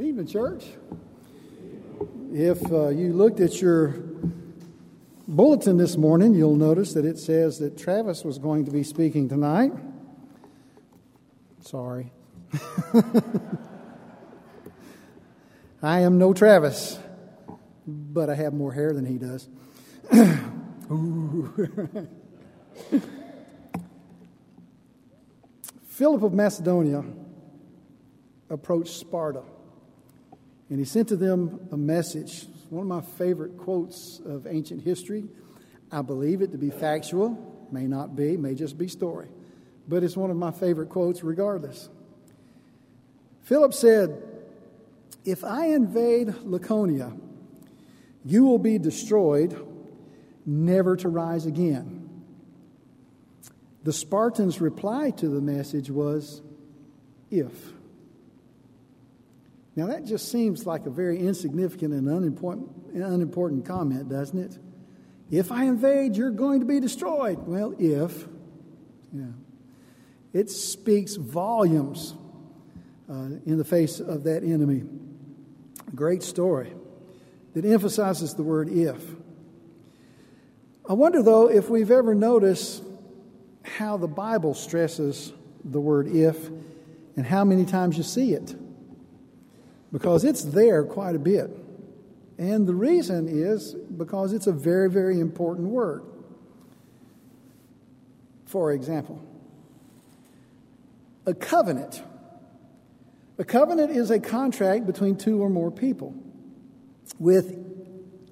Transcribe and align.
Evening, 0.00 0.26
church. 0.26 0.64
If 2.32 2.72
uh, 2.72 2.88
you 2.88 3.12
looked 3.12 3.38
at 3.40 3.60
your 3.60 3.88
bulletin 5.28 5.76
this 5.76 5.98
morning, 5.98 6.34
you'll 6.34 6.56
notice 6.56 6.94
that 6.94 7.04
it 7.04 7.18
says 7.18 7.58
that 7.58 7.76
Travis 7.76 8.24
was 8.24 8.38
going 8.38 8.64
to 8.64 8.70
be 8.70 8.82
speaking 8.82 9.28
tonight. 9.28 9.74
Sorry. 11.60 12.10
I 15.82 16.00
am 16.00 16.16
no 16.16 16.32
Travis, 16.32 16.98
but 17.86 18.30
I 18.30 18.36
have 18.36 18.54
more 18.54 18.72
hair 18.72 18.94
than 18.94 19.04
he 19.04 19.18
does. 19.18 19.50
Philip 25.88 26.22
of 26.22 26.32
Macedonia 26.32 27.04
approached 28.48 28.94
Sparta. 28.94 29.42
And 30.70 30.78
he 30.78 30.84
sent 30.84 31.08
to 31.08 31.16
them 31.16 31.68
a 31.72 31.76
message. 31.76 32.46
One 32.70 32.82
of 32.82 32.88
my 32.88 33.00
favorite 33.18 33.58
quotes 33.58 34.20
of 34.24 34.46
ancient 34.46 34.82
history. 34.82 35.24
I 35.90 36.02
believe 36.02 36.40
it 36.40 36.52
to 36.52 36.58
be 36.58 36.70
factual, 36.70 37.66
may 37.72 37.88
not 37.88 38.14
be, 38.14 38.36
may 38.36 38.54
just 38.54 38.78
be 38.78 38.86
story. 38.86 39.28
But 39.88 40.04
it's 40.04 40.16
one 40.16 40.30
of 40.30 40.36
my 40.36 40.52
favorite 40.52 40.88
quotes 40.88 41.24
regardless. 41.24 41.88
Philip 43.42 43.74
said, 43.74 44.22
If 45.24 45.42
I 45.42 45.66
invade 45.66 46.32
Laconia, 46.44 47.12
you 48.24 48.44
will 48.44 48.58
be 48.58 48.78
destroyed, 48.78 49.66
never 50.46 50.94
to 50.96 51.08
rise 51.08 51.46
again. 51.46 51.96
The 53.82 53.92
Spartans' 53.92 54.60
reply 54.60 55.10
to 55.10 55.28
the 55.28 55.40
message 55.40 55.90
was, 55.90 56.42
If. 57.28 57.72
Now, 59.80 59.86
that 59.86 60.04
just 60.04 60.30
seems 60.30 60.66
like 60.66 60.84
a 60.84 60.90
very 60.90 61.18
insignificant 61.18 61.94
and 61.94 62.06
unimportant, 62.06 62.68
unimportant 62.92 63.64
comment, 63.64 64.10
doesn't 64.10 64.38
it? 64.38 64.58
If 65.30 65.50
I 65.50 65.64
invade, 65.64 66.16
you're 66.18 66.32
going 66.32 66.60
to 66.60 66.66
be 66.66 66.80
destroyed. 66.80 67.38
Well, 67.46 67.74
if. 67.78 68.28
Yeah. 69.10 69.22
It 70.34 70.50
speaks 70.50 71.16
volumes 71.16 72.14
uh, 73.10 73.40
in 73.46 73.56
the 73.56 73.64
face 73.64 74.00
of 74.00 74.24
that 74.24 74.44
enemy. 74.44 74.82
Great 75.94 76.22
story 76.22 76.74
that 77.54 77.64
emphasizes 77.64 78.34
the 78.34 78.42
word 78.42 78.68
if. 78.68 79.02
I 80.86 80.92
wonder, 80.92 81.22
though, 81.22 81.48
if 81.48 81.70
we've 81.70 81.90
ever 81.90 82.14
noticed 82.14 82.82
how 83.62 83.96
the 83.96 84.08
Bible 84.08 84.52
stresses 84.52 85.32
the 85.64 85.80
word 85.80 86.06
if 86.06 86.50
and 87.16 87.24
how 87.24 87.46
many 87.46 87.64
times 87.64 87.96
you 87.96 88.02
see 88.02 88.34
it 88.34 88.54
because 89.92 90.24
it's 90.24 90.42
there 90.42 90.84
quite 90.84 91.14
a 91.14 91.18
bit. 91.18 91.50
And 92.38 92.66
the 92.66 92.74
reason 92.74 93.28
is 93.28 93.74
because 93.74 94.32
it's 94.32 94.46
a 94.46 94.52
very, 94.52 94.88
very 94.90 95.20
important 95.20 95.68
word. 95.68 96.02
For 98.46 98.72
example, 98.72 99.22
a 101.26 101.34
covenant. 101.34 102.02
A 103.38 103.44
covenant 103.44 103.90
is 103.90 104.10
a 104.10 104.18
contract 104.18 104.86
between 104.86 105.16
two 105.16 105.42
or 105.42 105.48
more 105.48 105.70
people 105.70 106.14
with 107.18 107.56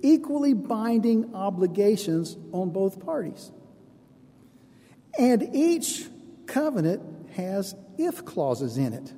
equally 0.03 0.55
binding 0.55 1.35
obligations 1.35 2.37
on 2.53 2.71
both 2.71 3.05
parties. 3.05 3.51
And 5.19 5.55
each 5.55 6.07
covenant 6.47 7.31
has 7.33 7.75
if 7.97 8.25
clauses 8.25 8.79
in 8.79 8.93
it. 8.93 9.13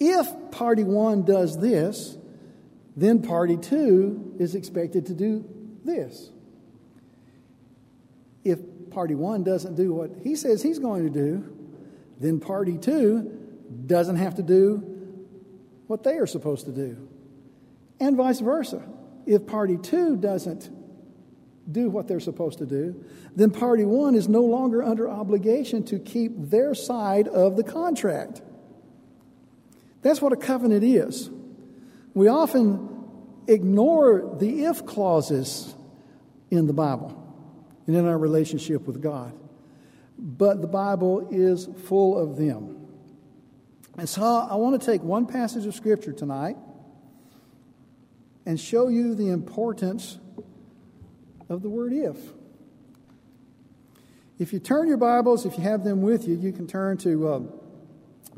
If 0.00 0.50
party 0.50 0.84
one 0.84 1.24
does 1.24 1.58
this, 1.58 2.16
then 2.96 3.22
party 3.22 3.56
two 3.56 4.34
is 4.38 4.54
expected 4.54 5.06
to 5.06 5.14
do 5.14 5.44
this. 5.84 6.30
If 8.44 8.58
party 8.90 9.14
one 9.14 9.44
doesn't 9.44 9.74
do 9.74 9.92
what 9.92 10.10
he 10.22 10.36
says 10.36 10.62
he's 10.62 10.78
going 10.78 11.04
to 11.04 11.10
do, 11.10 11.56
then 12.20 12.40
party 12.40 12.78
two 12.78 13.38
doesn't 13.86 14.16
have 14.16 14.36
to 14.36 14.42
do 14.42 14.98
what 15.86 16.02
they 16.02 16.18
are 16.18 16.26
supposed 16.26 16.66
to 16.66 16.72
do. 16.72 17.08
And 18.00 18.16
vice 18.16 18.40
versa. 18.40 18.82
If 19.26 19.46
party 19.46 19.76
two 19.76 20.16
doesn't 20.16 20.70
do 21.70 21.90
what 21.90 22.08
they're 22.08 22.20
supposed 22.20 22.58
to 22.58 22.66
do, 22.66 23.04
then 23.36 23.50
party 23.50 23.84
one 23.84 24.14
is 24.14 24.28
no 24.28 24.42
longer 24.42 24.82
under 24.82 25.08
obligation 25.08 25.84
to 25.84 25.98
keep 25.98 26.32
their 26.34 26.74
side 26.74 27.28
of 27.28 27.56
the 27.56 27.64
contract. 27.64 28.40
That's 30.02 30.22
what 30.22 30.32
a 30.32 30.36
covenant 30.36 30.84
is. 30.84 31.30
We 32.14 32.28
often 32.28 32.88
ignore 33.46 34.36
the 34.38 34.64
if 34.64 34.84
clauses 34.86 35.74
in 36.50 36.66
the 36.66 36.72
Bible 36.72 37.14
and 37.86 37.96
in 37.96 38.06
our 38.06 38.18
relationship 38.18 38.86
with 38.86 39.02
God. 39.02 39.32
But 40.18 40.60
the 40.60 40.66
Bible 40.66 41.28
is 41.30 41.68
full 41.86 42.18
of 42.18 42.36
them. 42.36 42.86
And 43.96 44.08
so 44.08 44.22
I 44.22 44.54
want 44.56 44.80
to 44.80 44.86
take 44.86 45.02
one 45.02 45.26
passage 45.26 45.66
of 45.66 45.74
Scripture 45.74 46.12
tonight 46.12 46.56
and 48.46 48.58
show 48.58 48.88
you 48.88 49.14
the 49.14 49.30
importance 49.30 50.18
of 51.48 51.62
the 51.62 51.68
word 51.68 51.92
if. 51.92 52.16
If 54.38 54.52
you 54.52 54.60
turn 54.60 54.86
your 54.86 54.98
Bibles, 54.98 55.44
if 55.46 55.58
you 55.58 55.64
have 55.64 55.82
them 55.82 56.02
with 56.02 56.28
you, 56.28 56.36
you 56.36 56.52
can 56.52 56.66
turn 56.66 56.96
to 56.98 57.28
uh, 57.28 57.40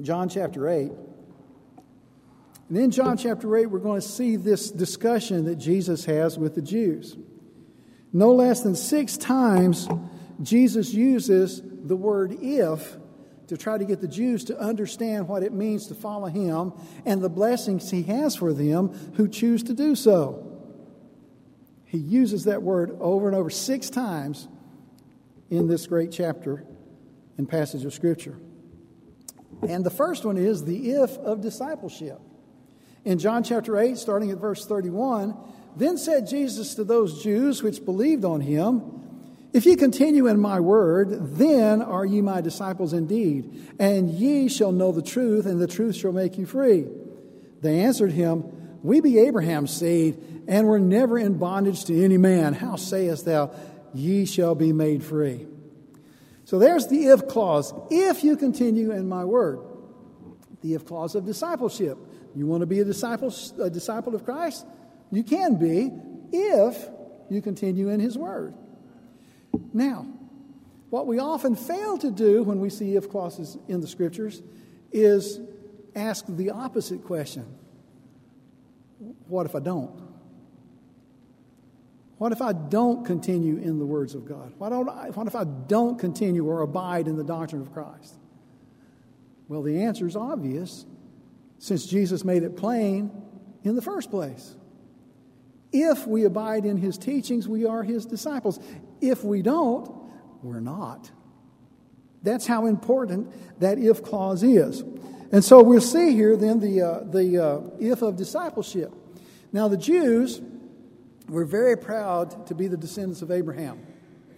John 0.01 0.29
chapter 0.31 0.69
8. 0.69 0.91
And 2.71 2.79
in 2.79 2.93
John 2.93 3.17
chapter 3.17 3.57
8, 3.57 3.67
we're 3.67 3.81
going 3.81 4.01
to 4.01 4.07
see 4.07 4.37
this 4.37 4.71
discussion 4.71 5.45
that 5.47 5.57
Jesus 5.57 6.05
has 6.05 6.39
with 6.39 6.55
the 6.55 6.63
Jews. 6.63 7.17
No 8.13 8.33
less 8.33 8.61
than 8.63 8.77
six 8.77 9.17
times, 9.17 9.89
Jesus 10.41 10.95
uses 10.95 11.63
the 11.65 11.97
word 11.97 12.39
if 12.41 12.97
to 13.49 13.57
try 13.57 13.77
to 13.77 13.85
get 13.85 14.01
the 14.01 14.07
Jews 14.07 14.45
to 14.45 14.59
understand 14.61 15.27
what 15.27 15.43
it 15.43 15.53
means 15.53 15.89
to 15.89 15.97
follow 15.97 16.29
him 16.29 16.73
and 17.05 17.21
the 17.21 17.29
blessings 17.29 17.91
he 17.91 18.05
has 18.05 18.37
for 18.37 18.53
them 18.53 18.91
who 19.17 19.27
choose 19.27 19.65
to 19.65 19.75
do 19.75 19.97
so. 19.97 20.47
He 21.87 21.99
uses 21.99 22.45
that 22.45 22.63
word 22.63 22.97
over 23.01 23.27
and 23.27 23.37
over 23.37 23.51
six 23.51 23.91
times 23.91 24.47
in 25.51 25.67
this 25.67 25.89
great 25.89 26.13
chapter 26.13 26.65
and 27.37 27.49
passage 27.49 27.85
of 27.85 27.93
Scripture. 27.93 28.39
And 29.69 29.85
the 29.85 29.91
first 29.91 30.25
one 30.25 30.37
is 30.37 30.65
the 30.65 30.93
if 30.93 31.19
of 31.19 31.41
discipleship. 31.41 32.21
In 33.05 33.19
John 33.19 33.43
chapter 33.43 33.79
8, 33.79 33.97
starting 33.97 34.31
at 34.31 34.39
verse 34.39 34.67
31, 34.67 35.35
then 35.77 35.97
said 35.97 36.27
Jesus 36.27 36.75
to 36.75 36.85
those 36.85 37.23
Jews 37.23 37.63
which 37.63 37.85
believed 37.85 38.25
on 38.25 38.41
him, 38.41 38.83
If 39.53 39.65
ye 39.65 39.77
continue 39.77 40.27
in 40.27 40.39
my 40.39 40.61
word, 40.61 41.37
then 41.37 41.81
are 41.81 42.05
ye 42.05 42.21
my 42.21 42.41
disciples 42.41 42.93
indeed, 42.93 43.75
and 43.79 44.11
ye 44.11 44.49
shall 44.49 44.73
know 44.73 44.93
the 44.93 45.03
truth, 45.03 45.47
and 45.47 45.61
the 45.61 45.67
truth 45.67 45.97
shall 45.97 46.13
make 46.13 46.37
you 46.37 46.45
free. 46.45 46.87
They 47.63 47.81
answered 47.81 48.13
him, 48.13 48.45
We 48.83 49.01
be 49.01 49.19
Abraham's 49.19 49.75
seed, 49.75 50.45
and 50.47 50.67
were 50.67 50.81
never 50.81 51.19
in 51.19 51.39
bondage 51.39 51.85
to 51.87 52.05
any 52.05 52.19
man. 52.19 52.55
How 52.55 52.77
sayest 52.77 53.25
thou, 53.25 53.53
Ye 53.93 54.25
shall 54.25 54.55
be 54.55 54.73
made 54.73 55.03
free? 55.03 55.47
So 56.45 56.59
there's 56.59 56.87
the 56.89 57.07
if 57.07 57.29
clause. 57.29 57.73
If 57.91 58.25
you 58.25 58.37
continue 58.37 58.93
in 58.93 59.09
my 59.09 59.25
word, 59.25 59.61
the 60.63 60.75
if 60.75 60.85
clause 60.85 61.15
of 61.15 61.25
discipleship. 61.25 61.99
You 62.35 62.47
want 62.47 62.61
to 62.61 62.67
be 62.67 62.81
a 62.81 62.85
disciple, 62.85 63.35
a 63.61 63.71
disciple 63.71 64.15
of 64.15 64.25
Christ? 64.25 64.67
You 65.11 65.23
can 65.23 65.57
be 65.57 65.91
if 66.33 66.89
you 67.29 67.43
continue 67.43 67.89
in 67.89 68.01
His 68.01 68.17
Word. 68.17 68.55
Now, 69.73 70.07
what 70.91 71.07
we 71.07 71.19
often 71.19 71.57
fail 71.57 71.99
to 71.99 72.11
do 72.11 72.43
when 72.43 72.61
we 72.61 72.71
see 72.71 72.97
if 72.97 73.09
clauses 73.09 73.57
in 73.69 73.81
the 73.81 73.87
Scriptures 73.87 74.43
is 74.93 75.41
ask 75.95 76.25
the 76.29 76.51
opposite 76.51 77.05
question 77.05 77.47
What 79.29 79.47
if 79.47 79.55
I 79.55 79.61
don't? 79.61 80.09
What 82.19 82.33
if 82.33 82.43
I 82.43 82.53
don't 82.53 83.07
continue 83.07 83.57
in 83.57 83.79
the 83.79 83.87
words 83.87 84.15
of 84.15 84.27
God? 84.27 84.53
What, 84.59 84.73
what 85.17 85.27
if 85.27 85.35
I 85.35 85.45
don't 85.45 85.99
continue 85.99 86.47
or 86.47 86.61
abide 86.61 87.09
in 87.09 87.17
the 87.17 87.25
doctrine 87.25 87.63
of 87.63 87.73
Christ? 87.73 88.15
Well, 89.49 89.63
the 89.63 89.83
answer 89.83 90.07
is 90.07 90.17
obvious 90.17 90.85
since 91.61 91.87
Jesus 91.87 92.25
made 92.25 92.43
it 92.43 92.57
plain 92.57 93.13
in 93.63 93.77
the 93.77 93.83
first 93.83 94.11
place. 94.11 94.57
If 95.73 96.07
we 96.07 96.25
abide 96.25 96.65
in 96.65 96.79
his 96.79 96.99
teachings, 96.99 97.47
we 97.47 97.67
are 97.67 97.85
his 97.85 98.07
disciples. 98.07 98.59
If 99.01 99.23
we 99.23 99.43
don't, 99.43 99.89
we're 100.43 100.61
not. 100.61 101.11
That's 102.23 102.47
how 102.47 102.67
important 102.67 103.33
that 103.61 103.79
if 103.79 104.03
clause 104.03 104.43
is. 104.43 104.83
And 105.33 105.45
so 105.45 105.63
we'll 105.63 105.81
see 105.81 106.13
here 106.13 106.37
then 106.37 106.61
the, 106.61 106.83
uh, 106.83 107.05
the 107.05 107.39
uh, 107.39 107.61
if 107.79 108.03
of 108.03 108.17
discipleship. 108.17 108.93
Now, 109.53 109.69
the 109.69 109.77
Jews 109.77 110.41
were 111.29 111.45
very 111.45 111.77
proud 111.77 112.47
to 112.49 112.55
be 112.55 112.69
the 112.69 112.77
descendants 112.77 113.23
of 113.23 113.31
Abraham. 113.31 113.81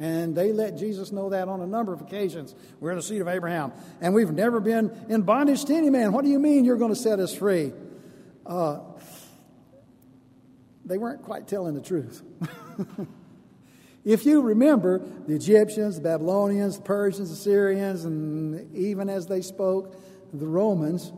And 0.02 0.34
they 0.34 0.52
let 0.52 0.76
Jesus 0.76 1.12
know 1.12 1.30
that 1.30 1.48
on 1.48 1.60
a 1.60 1.66
number 1.66 1.92
of 1.92 2.00
occasions. 2.00 2.54
We're 2.80 2.94
the 2.94 3.02
seed 3.02 3.20
of 3.20 3.28
Abraham. 3.28 3.72
And 4.00 4.12
we've 4.12 4.32
never 4.32 4.58
been 4.60 4.90
in 5.08 5.22
bondage 5.22 5.64
to 5.66 5.74
any 5.74 5.90
man. 5.90 6.12
What 6.12 6.24
do 6.24 6.30
you 6.30 6.40
mean 6.40 6.64
you're 6.64 6.76
going 6.76 6.92
to 6.92 7.00
set 7.00 7.20
us 7.20 7.34
free? 7.34 7.72
uh, 8.46 8.80
they 10.84 10.98
weren't 10.98 11.22
quite 11.22 11.46
telling 11.46 11.74
the 11.74 11.80
truth. 11.80 12.22
if 14.04 14.26
you 14.26 14.40
remember, 14.42 15.00
the 15.26 15.34
Egyptians, 15.34 15.96
the 15.96 16.02
Babylonians, 16.02 16.76
the 16.76 16.82
Persians, 16.82 17.30
the 17.30 17.36
Syrians, 17.36 18.04
and 18.04 18.74
even 18.74 19.08
as 19.08 19.26
they 19.26 19.42
spoke, 19.42 19.96
the 20.32 20.46
Romans 20.46 21.12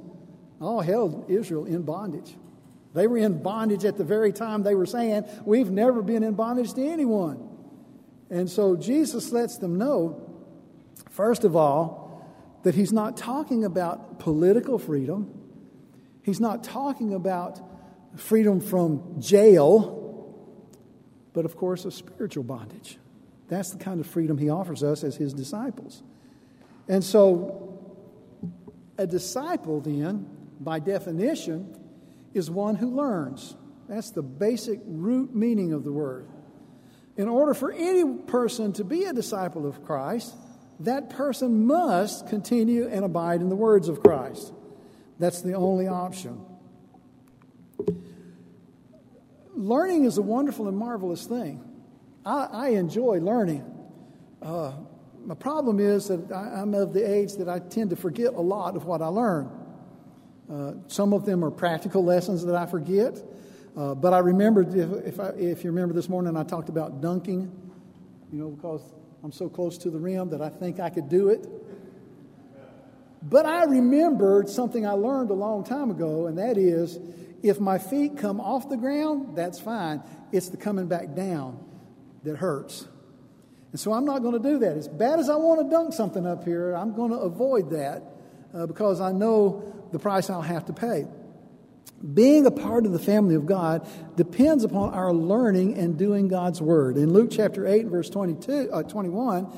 all 0.60 0.80
held 0.80 1.30
Israel 1.30 1.64
in 1.64 1.82
bondage. 1.82 2.34
They 2.92 3.06
were 3.06 3.18
in 3.18 3.42
bondage 3.42 3.84
at 3.84 3.96
the 3.96 4.04
very 4.04 4.32
time 4.32 4.62
they 4.62 4.74
were 4.74 4.86
saying, 4.86 5.24
We've 5.44 5.70
never 5.70 6.02
been 6.02 6.22
in 6.22 6.34
bondage 6.34 6.74
to 6.74 6.86
anyone. 6.86 7.48
And 8.30 8.50
so 8.50 8.76
Jesus 8.76 9.32
lets 9.32 9.58
them 9.58 9.76
know, 9.76 10.30
first 11.10 11.44
of 11.44 11.54
all, 11.56 12.04
that 12.62 12.74
he's 12.74 12.92
not 12.92 13.16
talking 13.16 13.64
about 13.64 14.18
political 14.18 14.78
freedom. 14.78 15.32
He's 16.22 16.40
not 16.40 16.64
talking 16.64 17.12
about 17.12 17.60
freedom 18.16 18.60
from 18.60 19.20
jail, 19.20 20.00
but 21.32 21.44
of 21.44 21.56
course, 21.56 21.84
a 21.84 21.90
spiritual 21.90 22.44
bondage. 22.44 22.98
That's 23.48 23.70
the 23.70 23.78
kind 23.78 24.00
of 24.00 24.06
freedom 24.06 24.38
he 24.38 24.48
offers 24.48 24.82
us 24.82 25.04
as 25.04 25.16
his 25.16 25.34
disciples. 25.34 26.02
And 26.88 27.04
so, 27.04 27.78
a 28.96 29.06
disciple, 29.06 29.80
then, 29.80 30.26
by 30.60 30.78
definition, 30.78 31.78
is 32.32 32.50
one 32.50 32.76
who 32.76 32.94
learns. 32.94 33.56
That's 33.88 34.10
the 34.10 34.22
basic 34.22 34.80
root 34.86 35.34
meaning 35.34 35.72
of 35.72 35.84
the 35.84 35.92
word. 35.92 36.28
In 37.16 37.28
order 37.28 37.54
for 37.54 37.70
any 37.70 38.04
person 38.04 38.72
to 38.74 38.84
be 38.84 39.04
a 39.04 39.12
disciple 39.12 39.66
of 39.66 39.84
Christ, 39.84 40.34
that 40.80 41.10
person 41.10 41.66
must 41.66 42.28
continue 42.28 42.88
and 42.88 43.04
abide 43.04 43.40
in 43.40 43.48
the 43.48 43.56
words 43.56 43.88
of 43.88 44.02
Christ. 44.02 44.52
That's 45.18 45.40
the 45.42 45.54
only 45.54 45.86
option. 45.86 46.44
Learning 49.54 50.04
is 50.04 50.18
a 50.18 50.22
wonderful 50.22 50.66
and 50.66 50.76
marvelous 50.76 51.26
thing. 51.26 51.62
I, 52.26 52.48
I 52.50 52.68
enjoy 52.70 53.20
learning. 53.20 53.64
Uh, 54.42 54.72
my 55.24 55.34
problem 55.34 55.78
is 55.78 56.08
that 56.08 56.32
I, 56.32 56.60
am 56.60 56.74
of 56.74 56.92
the 56.92 57.08
age 57.08 57.34
that 57.34 57.48
I 57.48 57.60
tend 57.60 57.90
to 57.90 57.96
forget 57.96 58.34
a 58.34 58.40
lot 58.40 58.76
of 58.76 58.84
what 58.84 59.00
I 59.00 59.06
learn. 59.06 59.50
Uh, 60.50 60.72
some 60.88 61.12
of 61.12 61.24
them 61.24 61.44
are 61.44 61.50
practical 61.50 62.04
lessons 62.04 62.44
that 62.44 62.54
I 62.54 62.66
forget. 62.66 63.22
Uh, 63.76 63.94
but 63.94 64.12
I 64.12 64.18
remembered, 64.18 64.74
if, 64.74 64.90
if, 65.06 65.20
I, 65.20 65.30
if, 65.30 65.64
you 65.64 65.70
remember 65.70 65.94
this 65.94 66.08
morning, 66.08 66.36
I 66.36 66.44
talked 66.44 66.68
about 66.68 67.00
dunking, 67.00 67.50
you 68.32 68.38
know, 68.38 68.50
because 68.50 68.80
I'm 69.24 69.32
so 69.32 69.48
close 69.48 69.78
to 69.78 69.90
the 69.90 69.98
rim 69.98 70.30
that 70.30 70.40
I 70.40 70.48
think 70.48 70.78
I 70.78 70.90
could 70.90 71.08
do 71.08 71.28
it. 71.28 71.46
But 73.20 73.46
I 73.46 73.64
remembered 73.64 74.48
something 74.48 74.86
I 74.86 74.92
learned 74.92 75.30
a 75.30 75.34
long 75.34 75.64
time 75.64 75.90
ago, 75.90 76.26
and 76.26 76.38
that 76.38 76.56
is 76.56 76.98
if 77.42 77.58
my 77.58 77.78
feet 77.78 78.16
come 78.16 78.40
off 78.40 78.68
the 78.68 78.76
ground, 78.76 79.36
that's 79.36 79.58
fine. 79.58 80.02
It's 80.30 80.50
the 80.50 80.56
coming 80.56 80.86
back 80.86 81.14
down 81.14 81.58
that 82.22 82.36
hurts. 82.36 82.86
And 83.72 83.80
so 83.80 83.92
I'm 83.92 84.04
not 84.04 84.22
going 84.22 84.40
to 84.40 84.48
do 84.50 84.58
that. 84.60 84.76
As 84.76 84.86
bad 84.86 85.18
as 85.18 85.28
I 85.28 85.36
want 85.36 85.60
to 85.62 85.68
dunk 85.68 85.94
something 85.94 86.24
up 86.26 86.44
here, 86.44 86.74
I'm 86.74 86.94
going 86.94 87.10
to 87.10 87.18
avoid 87.18 87.70
that 87.70 88.04
uh, 88.54 88.66
because 88.66 89.00
I 89.00 89.10
know 89.10 89.88
the 89.90 89.98
price 89.98 90.30
I'll 90.30 90.42
have 90.42 90.66
to 90.66 90.72
pay. 90.72 91.06
Being 92.12 92.44
a 92.44 92.50
part 92.50 92.86
of 92.86 92.92
the 92.92 92.98
family 92.98 93.34
of 93.34 93.46
God 93.46 93.88
depends 94.16 94.64
upon 94.64 94.92
our 94.92 95.12
learning 95.12 95.78
and 95.78 95.96
doing 95.96 96.28
God's 96.28 96.60
word. 96.60 96.96
In 96.96 97.12
Luke 97.12 97.30
chapter 97.30 97.66
8, 97.66 97.82
and 97.82 97.90
verse 97.90 98.10
22, 98.10 98.70
uh, 98.72 98.82
21, 98.82 99.50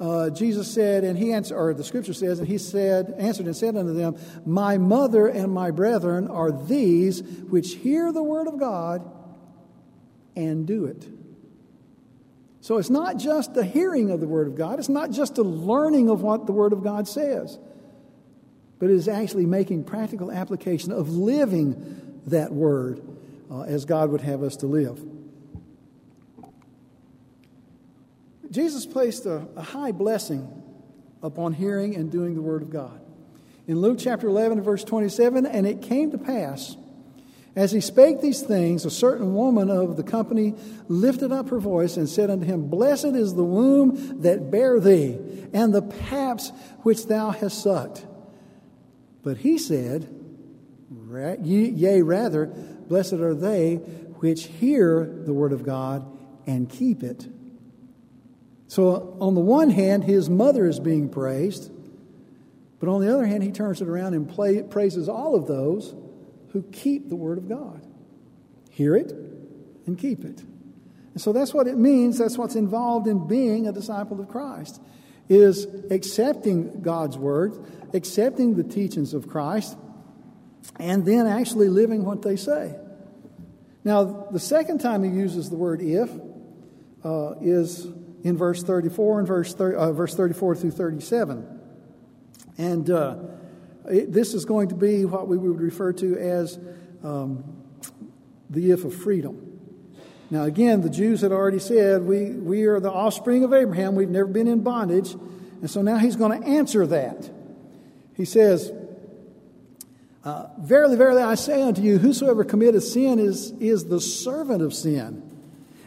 uh, 0.00 0.30
Jesus 0.30 0.72
said, 0.72 1.04
and 1.04 1.16
he 1.16 1.32
answered, 1.32 1.56
or 1.56 1.72
the 1.72 1.84
scripture 1.84 2.14
says, 2.14 2.40
and 2.40 2.48
he 2.48 2.58
said, 2.58 3.14
answered 3.16 3.46
and 3.46 3.56
said 3.56 3.76
unto 3.76 3.92
them, 3.92 4.16
My 4.44 4.76
mother 4.76 5.28
and 5.28 5.52
my 5.52 5.70
brethren 5.70 6.26
are 6.26 6.50
these 6.50 7.22
which 7.22 7.74
hear 7.76 8.12
the 8.12 8.22
word 8.22 8.48
of 8.48 8.58
God 8.58 9.08
and 10.34 10.66
do 10.66 10.86
it. 10.86 11.08
So 12.60 12.78
it's 12.78 12.90
not 12.90 13.18
just 13.18 13.54
the 13.54 13.64
hearing 13.64 14.10
of 14.10 14.20
the 14.20 14.26
word 14.26 14.48
of 14.48 14.56
God, 14.56 14.78
it's 14.78 14.88
not 14.88 15.10
just 15.10 15.36
the 15.36 15.44
learning 15.44 16.08
of 16.08 16.22
what 16.22 16.46
the 16.46 16.52
word 16.52 16.72
of 16.72 16.82
God 16.82 17.06
says 17.06 17.58
but 18.84 18.90
it 18.90 18.96
is 18.96 19.08
actually 19.08 19.46
making 19.46 19.82
practical 19.82 20.30
application 20.30 20.92
of 20.92 21.08
living 21.08 22.20
that 22.26 22.52
word 22.52 23.00
uh, 23.50 23.62
as 23.62 23.86
God 23.86 24.10
would 24.10 24.20
have 24.20 24.42
us 24.42 24.56
to 24.56 24.66
live. 24.66 25.02
Jesus 28.50 28.84
placed 28.84 29.24
a, 29.24 29.46
a 29.56 29.62
high 29.62 29.90
blessing 29.90 30.46
upon 31.22 31.54
hearing 31.54 31.96
and 31.96 32.12
doing 32.12 32.34
the 32.34 32.42
word 32.42 32.60
of 32.60 32.68
God. 32.68 33.00
In 33.66 33.80
Luke 33.80 33.96
chapter 33.98 34.28
11, 34.28 34.60
verse 34.60 34.84
27, 34.84 35.46
and 35.46 35.66
it 35.66 35.80
came 35.80 36.10
to 36.10 36.18
pass, 36.18 36.76
as 37.56 37.72
he 37.72 37.80
spake 37.80 38.20
these 38.20 38.42
things, 38.42 38.84
a 38.84 38.90
certain 38.90 39.34
woman 39.34 39.70
of 39.70 39.96
the 39.96 40.02
company 40.02 40.56
lifted 40.88 41.32
up 41.32 41.48
her 41.48 41.58
voice 41.58 41.96
and 41.96 42.06
said 42.06 42.28
unto 42.28 42.44
him, 42.44 42.68
Blessed 42.68 43.06
is 43.06 43.34
the 43.34 43.44
womb 43.44 44.20
that 44.20 44.50
bare 44.50 44.78
thee, 44.78 45.18
and 45.54 45.72
the 45.72 45.80
paps 45.80 46.52
which 46.82 47.06
thou 47.06 47.30
hast 47.30 47.62
sucked. 47.62 48.04
But 49.24 49.38
he 49.38 49.56
said, 49.56 50.08
Yea, 51.42 52.02
rather, 52.02 52.46
blessed 52.46 53.14
are 53.14 53.34
they 53.34 53.76
which 53.76 54.46
hear 54.46 55.04
the 55.24 55.32
word 55.32 55.52
of 55.52 55.64
God 55.64 56.06
and 56.46 56.68
keep 56.68 57.02
it. 57.02 57.26
So, 58.68 59.16
on 59.20 59.34
the 59.34 59.40
one 59.40 59.70
hand, 59.70 60.04
his 60.04 60.28
mother 60.28 60.66
is 60.66 60.78
being 60.78 61.08
praised, 61.08 61.70
but 62.80 62.88
on 62.88 63.00
the 63.00 63.12
other 63.12 63.26
hand, 63.26 63.42
he 63.42 63.50
turns 63.50 63.80
it 63.80 63.88
around 63.88 64.14
and 64.14 64.28
play, 64.28 64.62
praises 64.62 65.08
all 65.08 65.34
of 65.34 65.46
those 65.46 65.94
who 66.52 66.62
keep 66.62 67.08
the 67.08 67.16
word 67.16 67.38
of 67.38 67.48
God. 67.48 67.86
Hear 68.70 68.96
it 68.96 69.12
and 69.86 69.98
keep 69.98 70.24
it. 70.24 70.40
And 71.12 71.20
so 71.20 71.32
that's 71.32 71.54
what 71.54 71.66
it 71.66 71.78
means. 71.78 72.18
That's 72.18 72.36
what's 72.36 72.56
involved 72.56 73.06
in 73.06 73.26
being 73.28 73.68
a 73.68 73.72
disciple 73.72 74.20
of 74.20 74.28
Christ 74.28 74.80
is 75.28 75.66
accepting 75.90 76.82
God's 76.82 77.16
word, 77.16 77.52
accepting 77.94 78.54
the 78.54 78.64
teachings 78.64 79.14
of 79.14 79.28
Christ, 79.28 79.76
and 80.78 81.04
then 81.04 81.26
actually 81.26 81.68
living 81.68 82.04
what 82.04 82.22
they 82.22 82.36
say. 82.36 82.74
Now, 83.84 84.28
the 84.30 84.40
second 84.40 84.78
time 84.78 85.04
he 85.04 85.10
uses 85.10 85.50
the 85.50 85.56
word 85.56 85.82
if 85.82 86.10
uh, 87.04 87.34
is 87.40 87.86
in 88.22 88.36
verse 88.36 88.62
34 88.62 89.18
and 89.18 89.28
verse, 89.28 89.54
thir- 89.54 89.76
uh, 89.76 89.92
verse 89.92 90.14
34 90.14 90.56
through 90.56 90.70
37. 90.70 91.60
And 92.56 92.88
uh, 92.88 93.16
it, 93.88 94.12
this 94.12 94.32
is 94.32 94.46
going 94.46 94.68
to 94.70 94.74
be 94.74 95.04
what 95.04 95.28
we 95.28 95.36
would 95.36 95.60
refer 95.60 95.92
to 95.92 96.18
as 96.18 96.58
um, 97.02 97.44
the 98.48 98.70
if 98.70 98.84
of 98.84 98.94
freedom. 98.94 99.43
Now, 100.34 100.42
again, 100.42 100.80
the 100.80 100.90
Jews 100.90 101.20
had 101.20 101.30
already 101.30 101.60
said, 101.60 102.02
we, 102.02 102.32
we 102.32 102.64
are 102.64 102.80
the 102.80 102.90
offspring 102.90 103.44
of 103.44 103.52
Abraham. 103.52 103.94
We've 103.94 104.10
never 104.10 104.26
been 104.26 104.48
in 104.48 104.64
bondage. 104.64 105.12
And 105.12 105.70
so 105.70 105.80
now 105.80 105.98
he's 105.98 106.16
going 106.16 106.42
to 106.42 106.44
answer 106.44 106.84
that. 106.88 107.30
He 108.16 108.24
says, 108.24 108.72
uh, 110.24 110.48
Verily, 110.58 110.96
verily, 110.96 111.22
I 111.22 111.36
say 111.36 111.62
unto 111.62 111.82
you, 111.82 111.98
whosoever 111.98 112.42
committeth 112.42 112.82
sin 112.82 113.20
is, 113.20 113.52
is 113.60 113.84
the 113.84 114.00
servant 114.00 114.60
of 114.60 114.74
sin. 114.74 115.22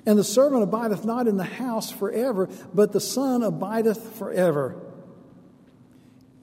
And 0.06 0.18
the 0.18 0.24
servant 0.24 0.64
abideth 0.64 1.04
not 1.04 1.28
in 1.28 1.36
the 1.36 1.44
house 1.44 1.92
forever, 1.92 2.48
but 2.74 2.94
the 2.94 3.02
Son 3.02 3.44
abideth 3.44 4.16
forever. 4.18 4.82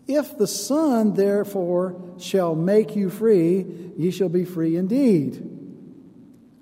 If 0.06 0.36
the 0.36 0.46
Son, 0.46 1.14
therefore, 1.14 1.98
shall 2.18 2.54
make 2.54 2.96
you 2.96 3.08
free, 3.08 3.64
ye 3.96 4.10
shall 4.10 4.28
be 4.28 4.44
free 4.44 4.76
indeed. 4.76 5.53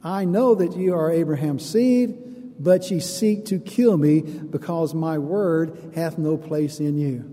I 0.04 0.24
know 0.24 0.54
that 0.54 0.76
ye 0.76 0.90
are 0.90 1.10
Abraham's 1.10 1.68
seed, 1.68 2.16
but 2.58 2.90
ye 2.90 3.00
seek 3.00 3.46
to 3.46 3.58
kill 3.58 3.96
me 3.96 4.20
because 4.20 4.94
my 4.94 5.18
word 5.18 5.92
hath 5.94 6.18
no 6.18 6.36
place 6.36 6.80
in 6.80 6.98
you. 6.98 7.28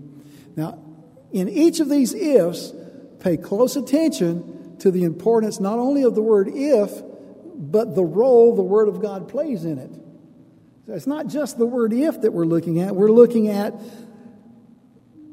Now, 0.56 0.78
in 1.32 1.48
each 1.48 1.80
of 1.80 1.88
these 1.88 2.14
ifs, 2.14 2.72
pay 3.20 3.36
close 3.36 3.76
attention 3.76 4.76
to 4.78 4.90
the 4.90 5.04
importance 5.04 5.60
not 5.60 5.78
only 5.78 6.02
of 6.02 6.14
the 6.14 6.22
word 6.22 6.48
if, 6.48 7.02
but 7.60 7.94
the 7.94 8.04
role 8.04 8.56
the 8.56 8.62
Word 8.62 8.88
of 8.88 9.02
God 9.02 9.28
plays 9.28 9.64
in 9.64 9.78
it. 9.78 9.90
So 10.86 10.94
it's 10.94 11.06
not 11.06 11.26
just 11.26 11.58
the 11.58 11.66
word 11.66 11.92
if 11.92 12.22
that 12.22 12.32
we're 12.32 12.46
looking 12.46 12.80
at, 12.80 12.96
we're 12.96 13.10
looking 13.10 13.48
at 13.48 13.74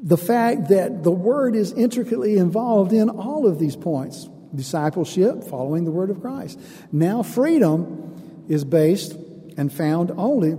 the 0.02 0.18
fact 0.18 0.68
that 0.68 1.02
the 1.02 1.10
Word 1.10 1.56
is 1.56 1.72
intricately 1.72 2.36
involved 2.36 2.92
in 2.92 3.08
all 3.08 3.46
of 3.46 3.58
these 3.58 3.76
points 3.76 4.28
discipleship, 4.54 5.44
following 5.44 5.84
the 5.84 5.90
Word 5.90 6.10
of 6.10 6.20
Christ. 6.20 6.58
Now, 6.92 7.22
freedom 7.22 8.44
is 8.48 8.64
based 8.64 9.12
and 9.56 9.72
found 9.72 10.10
only 10.12 10.50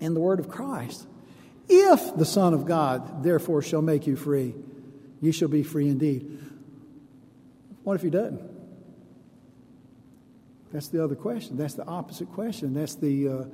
in 0.00 0.14
the 0.14 0.20
Word 0.20 0.40
of 0.40 0.48
Christ. 0.48 1.06
If 1.68 2.16
the 2.16 2.24
Son 2.24 2.54
of 2.54 2.66
God, 2.66 3.22
therefore, 3.22 3.62
shall 3.62 3.82
make 3.82 4.06
you 4.06 4.16
free, 4.16 4.54
you 5.20 5.32
shall 5.32 5.48
be 5.48 5.62
free 5.62 5.88
indeed. 5.88 6.38
What 7.82 7.94
if 7.94 8.02
He 8.02 8.10
doesn't? 8.10 8.42
That's 10.72 10.88
the 10.88 11.04
other 11.04 11.14
question. 11.14 11.56
That's 11.56 11.74
the 11.74 11.84
opposite 11.86 12.32
question. 12.32 12.74
That's 12.74 12.94
the 12.94 13.28
uh, 13.28 13.44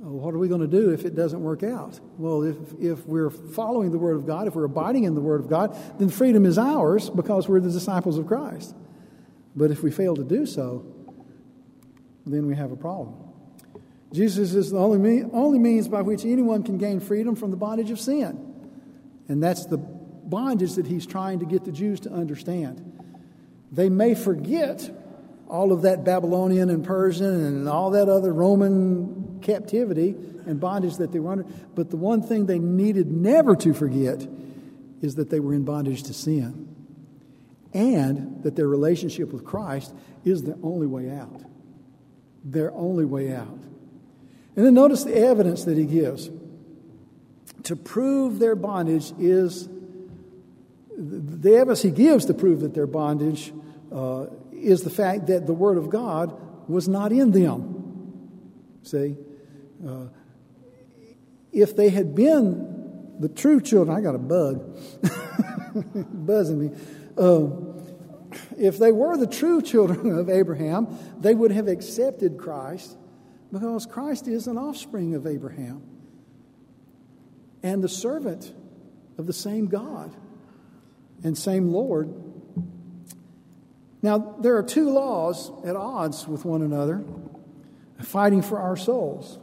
what 0.00 0.34
are 0.34 0.38
we 0.38 0.48
going 0.48 0.62
to 0.62 0.66
do 0.66 0.90
if 0.90 1.04
it 1.04 1.14
doesn't 1.14 1.42
work 1.42 1.62
out? 1.62 2.00
Well, 2.16 2.42
if, 2.42 2.56
if 2.80 3.06
we're 3.06 3.28
following 3.28 3.90
the 3.90 3.98
Word 3.98 4.16
of 4.16 4.26
God, 4.26 4.48
if 4.48 4.54
we're 4.54 4.64
abiding 4.64 5.04
in 5.04 5.14
the 5.14 5.20
Word 5.20 5.40
of 5.40 5.48
God, 5.48 5.76
then 5.98 6.08
freedom 6.08 6.46
is 6.46 6.56
ours 6.56 7.10
because 7.10 7.48
we're 7.48 7.60
the 7.60 7.70
disciples 7.70 8.16
of 8.16 8.26
Christ. 8.26 8.74
But 9.54 9.70
if 9.70 9.82
we 9.82 9.90
fail 9.90 10.16
to 10.16 10.24
do 10.24 10.46
so, 10.46 10.86
then 12.24 12.46
we 12.46 12.56
have 12.56 12.72
a 12.72 12.76
problem. 12.76 13.14
Jesus 14.12 14.54
is 14.54 14.70
the 14.70 14.78
only, 14.78 15.22
only 15.32 15.58
means 15.58 15.86
by 15.86 16.00
which 16.00 16.24
anyone 16.24 16.62
can 16.62 16.78
gain 16.78 17.00
freedom 17.00 17.36
from 17.36 17.50
the 17.50 17.56
bondage 17.56 17.90
of 17.90 18.00
sin. 18.00 18.46
And 19.28 19.42
that's 19.42 19.66
the 19.66 19.76
bondage 19.76 20.74
that 20.74 20.86
he's 20.86 21.06
trying 21.06 21.40
to 21.40 21.44
get 21.44 21.64
the 21.64 21.72
Jews 21.72 22.00
to 22.00 22.10
understand. 22.10 23.02
They 23.70 23.90
may 23.90 24.14
forget 24.14 24.90
all 25.46 25.72
of 25.72 25.82
that 25.82 26.04
Babylonian 26.04 26.70
and 26.70 26.84
Persian 26.84 27.44
and 27.44 27.68
all 27.68 27.90
that 27.90 28.08
other 28.08 28.32
Roman 28.32 29.19
captivity 29.42 30.10
and 30.46 30.60
bondage 30.60 30.96
that 30.96 31.12
they 31.12 31.18
were 31.18 31.32
under, 31.32 31.44
but 31.74 31.90
the 31.90 31.96
one 31.96 32.22
thing 32.22 32.46
they 32.46 32.58
needed 32.58 33.10
never 33.10 33.56
to 33.56 33.74
forget 33.74 34.26
is 35.02 35.14
that 35.16 35.30
they 35.30 35.40
were 35.40 35.54
in 35.54 35.64
bondage 35.64 36.02
to 36.04 36.14
sin 36.14 36.70
and 37.72 38.42
that 38.42 38.56
their 38.56 38.68
relationship 38.68 39.32
with 39.32 39.44
Christ 39.44 39.94
is 40.24 40.42
the 40.42 40.58
only 40.62 40.86
way 40.86 41.10
out. 41.10 41.42
Their 42.44 42.72
only 42.72 43.04
way 43.04 43.32
out. 43.32 43.58
And 44.56 44.66
then 44.66 44.74
notice 44.74 45.04
the 45.04 45.16
evidence 45.16 45.64
that 45.64 45.78
he 45.78 45.84
gives. 45.84 46.30
To 47.64 47.76
prove 47.76 48.38
their 48.38 48.56
bondage 48.56 49.12
is 49.18 49.68
the 50.96 51.54
evidence 51.54 51.82
he 51.82 51.90
gives 51.90 52.26
to 52.26 52.34
prove 52.34 52.60
that 52.60 52.74
their 52.74 52.86
bondage 52.86 53.52
uh, 53.92 54.26
is 54.52 54.82
the 54.82 54.90
fact 54.90 55.28
that 55.28 55.46
the 55.46 55.54
Word 55.54 55.78
of 55.78 55.88
God 55.88 56.38
was 56.68 56.88
not 56.88 57.12
in 57.12 57.30
them. 57.30 58.80
See? 58.82 59.16
Uh, 59.86 60.06
if 61.52 61.74
they 61.76 61.88
had 61.88 62.14
been 62.14 63.16
the 63.18 63.28
true 63.28 63.60
children, 63.60 63.96
I 63.96 64.00
got 64.00 64.14
a 64.14 64.18
bug 64.18 64.78
buzzing 65.94 66.60
me. 66.60 66.78
Uh, 67.16 67.48
if 68.58 68.78
they 68.78 68.92
were 68.92 69.16
the 69.16 69.26
true 69.26 69.60
children 69.60 70.18
of 70.18 70.30
Abraham, 70.30 70.96
they 71.18 71.34
would 71.34 71.50
have 71.50 71.68
accepted 71.68 72.38
Christ 72.38 72.96
because 73.52 73.86
Christ 73.86 74.28
is 74.28 74.46
an 74.46 74.56
offspring 74.56 75.14
of 75.14 75.26
Abraham 75.26 75.82
and 77.62 77.82
the 77.82 77.88
servant 77.88 78.52
of 79.18 79.26
the 79.26 79.32
same 79.32 79.66
God 79.66 80.14
and 81.24 81.36
same 81.36 81.72
Lord. 81.72 82.14
Now, 84.02 84.36
there 84.40 84.56
are 84.56 84.62
two 84.62 84.90
laws 84.90 85.50
at 85.64 85.76
odds 85.76 86.26
with 86.26 86.44
one 86.44 86.62
another, 86.62 87.04
fighting 88.00 88.40
for 88.40 88.58
our 88.60 88.76
souls 88.76 89.38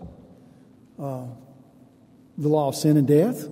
uh, 1.00 1.28
the 2.38 2.48
law 2.48 2.70
of 2.70 2.76
sin 2.76 2.98
and 2.98 3.08
death, 3.08 3.44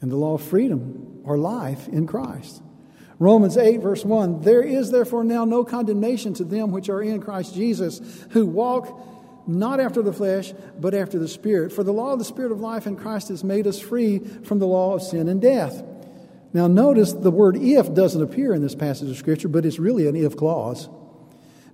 and 0.00 0.10
the 0.10 0.16
law 0.16 0.34
of 0.34 0.42
freedom 0.42 1.20
or 1.24 1.36
life 1.36 1.88
in 1.88 2.06
Christ. 2.06 2.62
Romans 3.18 3.56
8, 3.56 3.80
verse 3.80 4.04
1 4.04 4.42
There 4.42 4.62
is 4.62 4.90
therefore 4.90 5.24
now 5.24 5.44
no 5.44 5.64
condemnation 5.64 6.34
to 6.34 6.44
them 6.44 6.70
which 6.70 6.88
are 6.88 7.02
in 7.02 7.20
Christ 7.20 7.54
Jesus, 7.54 8.00
who 8.30 8.46
walk 8.46 9.00
not 9.46 9.80
after 9.80 10.02
the 10.02 10.12
flesh, 10.12 10.52
but 10.78 10.94
after 10.94 11.18
the 11.18 11.28
Spirit. 11.28 11.72
For 11.72 11.84
the 11.84 11.92
law 11.92 12.12
of 12.12 12.18
the 12.18 12.24
Spirit 12.24 12.52
of 12.52 12.60
life 12.60 12.86
in 12.86 12.96
Christ 12.96 13.28
has 13.28 13.44
made 13.44 13.66
us 13.66 13.78
free 13.78 14.18
from 14.18 14.58
the 14.58 14.66
law 14.66 14.94
of 14.94 15.02
sin 15.02 15.28
and 15.28 15.40
death. 15.40 15.82
Now, 16.52 16.66
notice 16.66 17.12
the 17.12 17.30
word 17.30 17.56
if 17.56 17.92
doesn't 17.92 18.22
appear 18.22 18.54
in 18.54 18.62
this 18.62 18.74
passage 18.74 19.10
of 19.10 19.16
Scripture, 19.16 19.48
but 19.48 19.64
it's 19.64 19.78
really 19.78 20.08
an 20.08 20.16
if 20.16 20.36
clause. 20.36 20.88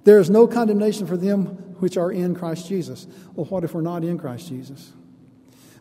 There 0.05 0.19
is 0.19 0.31
no 0.31 0.47
condemnation 0.47 1.07
for 1.07 1.17
them 1.17 1.47
which 1.79 1.97
are 1.97 2.11
in 2.11 2.35
Christ 2.35 2.69
Jesus. 2.69 3.07
Well, 3.35 3.47
what 3.47 3.65
if 3.65 3.75
we're 3.75 3.81
not 3.81 4.05
in 4.05 4.19
Christ 4.19 4.49
Jesus? 4.49 4.93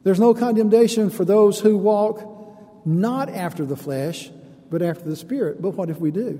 There's 0.03 0.19
no 0.19 0.33
condemnation 0.33 1.09
for 1.09 1.25
those 1.25 1.59
who 1.59 1.77
walk 1.77 2.85
not 2.85 3.29
after 3.29 3.65
the 3.65 3.75
flesh, 3.75 4.31
but 4.69 4.81
after 4.81 5.07
the 5.07 5.15
Spirit. 5.15 5.61
But 5.61 5.71
what 5.71 5.89
if 5.89 5.99
we 5.99 6.11
do? 6.11 6.37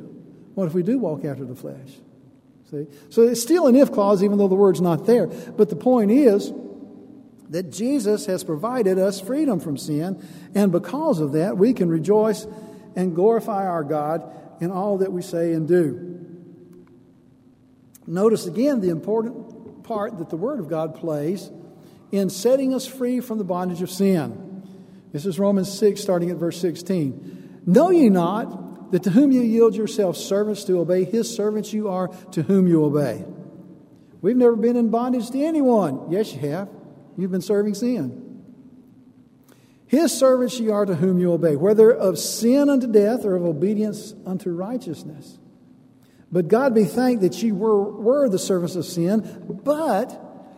What 0.56 0.66
if 0.66 0.74
we 0.74 0.84
do 0.84 0.98
walk 0.98 1.26
after 1.26 1.46
the 1.46 1.56
flesh? 1.56 1.90
See? 2.72 2.88
So 3.10 3.24
it's 3.24 3.42
still 3.42 3.68
an 3.68 3.76
if 3.76 3.92
clause, 3.92 4.24
even 4.24 4.38
though 4.38 4.48
the 4.48 4.56
word's 4.56 4.82
not 4.82 5.06
there. 5.06 5.28
But 5.28 5.70
the 5.70 5.76
point 5.76 6.12
is 6.12 6.52
that 7.50 7.72
Jesus 7.72 8.26
has 8.28 8.44
provided 8.44 8.98
us 8.98 9.20
freedom 9.20 9.60
from 9.60 9.78
sin, 9.78 10.26
and 10.56 10.72
because 10.72 11.20
of 11.20 11.34
that, 11.34 11.58
we 11.58 11.74
can 11.74 11.90
rejoice 11.90 12.48
and 12.96 13.14
glorify 13.14 13.68
our 13.68 13.84
God 13.84 14.24
in 14.62 14.72
all 14.72 15.00
that 15.00 15.12
we 15.12 15.22
say 15.22 15.54
and 15.54 15.68
do. 15.68 16.11
Notice 18.12 18.46
again 18.46 18.82
the 18.82 18.90
important 18.90 19.86
part 19.86 20.18
that 20.18 20.30
the 20.30 20.36
Word 20.36 20.60
of 20.60 20.68
God 20.68 20.96
plays 20.96 21.50
in 22.12 22.30
setting 22.30 22.74
us 22.76 22.86
free 22.86 23.22
from 23.22 23.38
the 23.38 23.46
bondage 23.46 23.82
of 23.82 23.90
sin. 23.90 24.68
This 25.14 25.26
is 25.26 25.40
Romans 25.40 25.72
6, 25.80 26.02
starting 26.02 26.30
at 26.30 26.36
verse 26.36 26.60
16. 26.60 27.62
Know 27.66 27.90
ye 27.90 28.10
not 28.10 28.92
that 28.92 29.04
to 29.04 29.12
whom 29.12 29.32
you 29.32 29.40
yield 29.40 29.78
yourselves 29.78 30.22
servants 30.22 30.66
to 30.66 30.80
obey, 30.80 31.06
his 31.06 31.34
servants 31.34 31.72
you 31.72 31.88
are 31.88 32.10
to 32.34 32.42
whom 32.42 32.68
you 32.68 32.84
obey? 32.84 33.24
We've 34.20 34.36
never 34.36 34.58
been 34.58 34.76
in 34.76 34.90
bondage 34.90 35.30
to 35.30 35.42
anyone. 35.42 36.12
Yes, 36.12 36.34
you 36.34 36.40
have. 36.50 36.68
You've 37.18 37.32
been 37.32 37.40
serving 37.40 37.76
sin. 37.76 38.44
His 39.88 40.12
servants 40.12 40.60
ye 40.60 40.68
are 40.68 40.86
to 40.86 40.96
whom 40.96 41.18
you 41.18 41.32
obey, 41.32 41.56
whether 41.56 41.90
of 41.90 42.20
sin 42.20 42.70
unto 42.70 42.88
death 42.88 43.24
or 43.24 43.38
of 43.38 43.46
obedience 43.46 44.14
unto 44.26 44.50
righteousness. 44.50 45.38
But 46.32 46.48
God 46.48 46.74
be 46.74 46.86
thanked 46.86 47.22
that 47.22 47.42
ye 47.44 47.52
were, 47.52 47.84
were 47.84 48.30
the 48.30 48.40
servants 48.40 48.76
of 48.76 48.86
sin, 48.86 49.60
but 49.64 50.18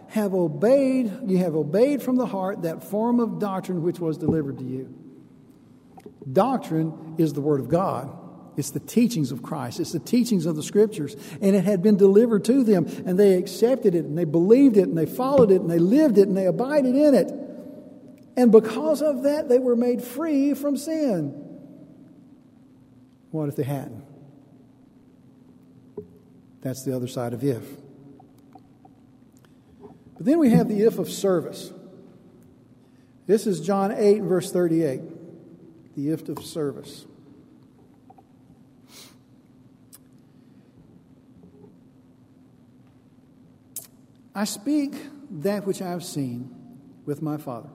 have 0.09 0.35
obeyed, 0.35 1.11
you 1.25 1.39
have 1.39 1.55
obeyed 1.55 2.03
from 2.03 2.17
the 2.17 2.27
heart 2.27 2.61
that 2.61 2.83
form 2.83 3.19
of 3.19 3.39
doctrine 3.39 3.81
which 3.81 3.99
was 3.99 4.17
delivered 4.17 4.59
to 4.59 4.63
you. 4.63 4.93
Doctrine 6.31 7.15
is 7.17 7.33
the 7.33 7.41
Word 7.41 7.59
of 7.59 7.69
God. 7.69 8.15
It's 8.55 8.69
the 8.69 8.79
teachings 8.79 9.31
of 9.31 9.41
Christ. 9.41 9.79
It's 9.79 9.93
the 9.93 9.99
teachings 9.99 10.45
of 10.45 10.55
the 10.55 10.61
Scriptures. 10.61 11.15
And 11.41 11.55
it 11.55 11.63
had 11.63 11.81
been 11.81 11.97
delivered 11.97 12.45
to 12.45 12.63
them, 12.63 12.85
and 13.07 13.19
they 13.19 13.33
accepted 13.33 13.95
it, 13.95 14.05
and 14.05 14.15
they 14.15 14.25
believed 14.25 14.77
it, 14.77 14.83
and 14.83 14.95
they 14.95 15.07
followed 15.07 15.49
it, 15.49 15.61
and 15.61 15.69
they 15.69 15.79
lived 15.79 16.19
it, 16.19 16.27
and 16.27 16.37
they 16.37 16.45
abided 16.45 16.95
in 16.95 17.15
it. 17.15 17.31
And 18.37 18.51
because 18.51 19.01
of 19.01 19.23
that, 19.23 19.49
they 19.49 19.57
were 19.57 19.75
made 19.75 20.03
free 20.03 20.53
from 20.53 20.77
sin. 20.77 21.29
What 23.31 23.49
if 23.49 23.55
they 23.55 23.63
hadn't? 23.63 24.12
That's 26.63 26.83
the 26.83 26.95
other 26.95 27.07
side 27.07 27.33
of 27.33 27.43
if. 27.43 27.61
But 30.15 30.25
then 30.25 30.39
we 30.39 30.51
have 30.51 30.69
the 30.69 30.83
if 30.83 30.97
of 30.97 31.09
service. 31.09 31.73
This 33.27 33.45
is 33.45 33.59
John 33.59 33.91
8, 33.91 34.21
verse 34.21 34.49
38. 34.49 35.01
The 35.95 36.09
if 36.09 36.29
of 36.29 36.43
service. 36.43 37.05
I 44.33 44.45
speak 44.45 44.95
that 45.29 45.67
which 45.67 45.81
I 45.81 45.89
have 45.89 46.03
seen 46.03 46.55
with 47.05 47.21
my 47.21 47.35
Father, 47.37 47.69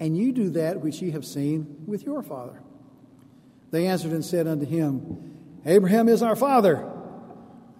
and 0.00 0.16
you 0.16 0.32
do 0.32 0.50
that 0.50 0.80
which 0.80 1.02
ye 1.02 1.10
have 1.10 1.26
seen 1.26 1.84
with 1.86 2.04
your 2.04 2.22
Father. 2.22 2.60
They 3.70 3.86
answered 3.86 4.12
and 4.12 4.24
said 4.24 4.48
unto 4.48 4.64
him, 4.64 5.60
Abraham 5.66 6.08
is 6.08 6.22
our 6.22 6.34
father. 6.34 6.93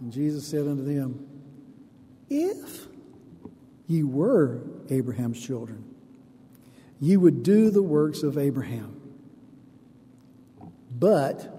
And 0.00 0.12
Jesus 0.12 0.46
said 0.46 0.66
unto 0.66 0.84
them, 0.84 1.26
If 2.28 2.86
ye 3.86 4.02
were 4.02 4.62
Abraham's 4.90 5.40
children, 5.40 5.84
ye 7.00 7.16
would 7.16 7.42
do 7.42 7.70
the 7.70 7.82
works 7.82 8.22
of 8.22 8.38
Abraham. 8.38 9.00
But 10.90 11.50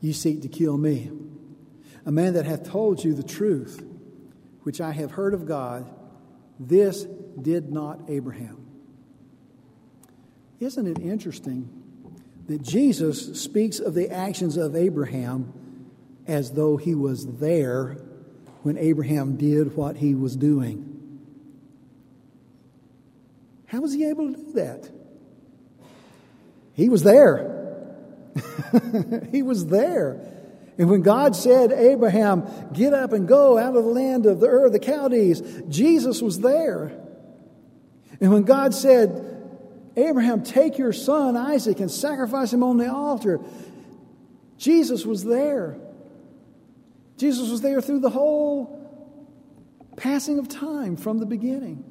ye 0.00 0.12
seek 0.12 0.42
to 0.42 0.48
kill 0.48 0.76
me, 0.76 1.10
a 2.04 2.12
man 2.12 2.34
that 2.34 2.44
hath 2.44 2.68
told 2.68 3.04
you 3.04 3.14
the 3.14 3.22
truth 3.22 3.84
which 4.62 4.80
I 4.80 4.92
have 4.92 5.12
heard 5.12 5.34
of 5.34 5.46
God, 5.46 5.88
this 6.58 7.06
did 7.40 7.70
not 7.70 8.00
Abraham. 8.08 8.66
Isn't 10.60 10.86
it 10.86 10.98
interesting 10.98 11.68
that 12.46 12.62
Jesus 12.62 13.40
speaks 13.40 13.78
of 13.78 13.94
the 13.94 14.10
actions 14.10 14.56
of 14.56 14.76
Abraham 14.76 15.52
as 16.26 16.52
though 16.52 16.76
he 16.76 16.94
was 16.94 17.26
there 17.38 17.98
when 18.62 18.78
Abraham 18.78 19.36
did 19.36 19.76
what 19.76 19.96
he 19.96 20.14
was 20.14 20.36
doing? 20.36 20.88
How 23.66 23.80
was 23.80 23.92
he 23.92 24.04
able 24.04 24.32
to 24.32 24.36
do 24.36 24.52
that? 24.52 24.90
He 26.74 26.88
was 26.88 27.02
there. 27.02 27.96
he 29.32 29.42
was 29.42 29.66
there. 29.66 30.20
And 30.78 30.88
when 30.88 31.02
God 31.02 31.36
said, 31.36 31.72
Abraham, 31.72 32.46
get 32.72 32.94
up 32.94 33.12
and 33.12 33.28
go 33.28 33.58
out 33.58 33.76
of 33.76 33.84
the 33.84 33.90
land 33.90 34.26
of 34.26 34.40
the 34.40 34.46
Ur, 34.46 34.70
the 34.70 34.82
Chaldees, 34.82 35.42
Jesus 35.68 36.22
was 36.22 36.40
there. 36.40 36.98
And 38.20 38.32
when 38.32 38.44
God 38.44 38.74
said, 38.74 39.28
Abraham, 39.96 40.42
take 40.42 40.78
your 40.78 40.92
son 40.92 41.36
Isaac 41.36 41.80
and 41.80 41.90
sacrifice 41.90 42.52
him 42.52 42.62
on 42.62 42.78
the 42.78 42.90
altar, 42.90 43.40
Jesus 44.56 45.04
was 45.04 45.24
there. 45.24 45.76
Jesus 47.22 47.48
was 47.48 47.60
there 47.60 47.80
through 47.80 48.00
the 48.00 48.10
whole 48.10 48.80
passing 49.96 50.40
of 50.40 50.48
time 50.48 50.96
from 50.96 51.18
the 51.18 51.26
beginning. 51.26 51.84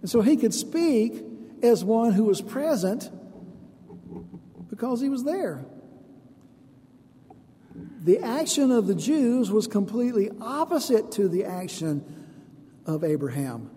And 0.00 0.08
so 0.08 0.20
he 0.20 0.36
could 0.36 0.54
speak 0.54 1.24
as 1.60 1.82
one 1.82 2.12
who 2.12 2.22
was 2.22 2.40
present 2.40 3.10
because 4.70 5.00
he 5.00 5.08
was 5.08 5.24
there. 5.24 5.64
the 8.02 8.20
action 8.20 8.70
of 8.70 8.86
the 8.86 8.94
Jews 8.94 9.50
was 9.50 9.66
completely 9.66 10.30
opposite 10.40 11.10
to 11.12 11.28
the 11.28 11.44
action 11.44 12.04
of 12.86 13.02
Abraham. 13.02 13.70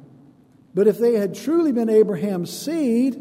But 0.75 0.88
if 0.88 1.00
they 1.00 1.15
had 1.15 1.33
truly 1.33 1.71
been 1.71 1.89
Abraham's 1.89 2.55
seed, 2.55 3.17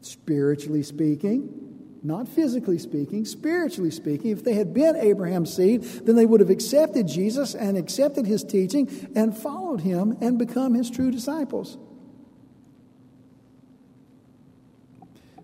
spiritually 0.00 0.82
speaking, 0.82 1.63
not 2.04 2.28
physically 2.28 2.78
speaking, 2.78 3.24
spiritually 3.24 3.90
speaking, 3.90 4.30
if 4.30 4.44
they 4.44 4.52
had 4.52 4.74
been 4.74 4.94
Abraham's 4.94 5.56
seed, 5.56 5.82
then 5.82 6.16
they 6.16 6.26
would 6.26 6.40
have 6.40 6.50
accepted 6.50 7.08
Jesus 7.08 7.54
and 7.54 7.78
accepted 7.78 8.26
his 8.26 8.44
teaching 8.44 9.10
and 9.16 9.36
followed 9.36 9.80
him 9.80 10.18
and 10.20 10.38
become 10.38 10.74
his 10.74 10.90
true 10.90 11.10
disciples. 11.10 11.78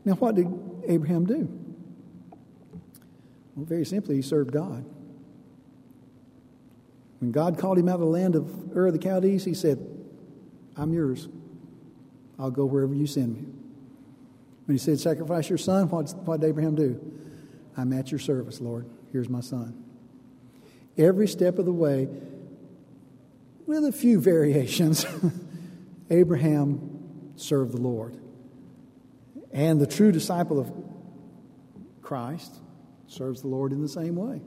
Now, 0.04 0.12
what 0.14 0.34
did 0.34 0.48
Abraham 0.86 1.24
do? 1.24 1.48
Well, 3.56 3.64
very 3.64 3.86
simply, 3.86 4.16
he 4.16 4.22
served 4.22 4.52
God. 4.52 4.84
When 7.20 7.32
God 7.32 7.58
called 7.58 7.78
him 7.78 7.88
out 7.88 7.94
of 7.94 8.00
the 8.00 8.06
land 8.06 8.34
of 8.34 8.76
Ur 8.76 8.88
of 8.88 8.92
the 8.92 9.02
Chaldees, 9.02 9.44
he 9.44 9.54
said, 9.54 9.78
I'm 10.76 10.92
yours. 10.92 11.28
I'll 12.38 12.50
go 12.50 12.66
wherever 12.66 12.94
you 12.94 13.06
send 13.06 13.34
me. 13.36 13.59
When 14.70 14.76
he 14.76 14.84
said, 14.84 15.00
Sacrifice 15.00 15.48
your 15.48 15.58
son, 15.58 15.88
what, 15.88 16.14
what 16.24 16.40
did 16.40 16.46
Abraham 16.46 16.76
do? 16.76 17.00
I'm 17.76 17.92
at 17.92 18.12
your 18.12 18.20
service, 18.20 18.60
Lord. 18.60 18.88
Here's 19.10 19.28
my 19.28 19.40
son. 19.40 19.82
Every 20.96 21.26
step 21.26 21.58
of 21.58 21.64
the 21.64 21.72
way, 21.72 22.06
with 23.66 23.84
a 23.84 23.90
few 23.90 24.20
variations, 24.30 25.04
Abraham 26.08 27.32
served 27.34 27.72
the 27.72 27.80
Lord. 27.80 28.16
And 29.50 29.80
the 29.80 29.88
true 29.88 30.12
disciple 30.12 30.60
of 30.60 30.72
Christ 32.00 32.54
serves 33.08 33.40
the 33.40 33.48
Lord 33.48 33.72
in 33.72 33.82
the 33.82 33.88
same 33.88 34.14
way. 34.14 34.40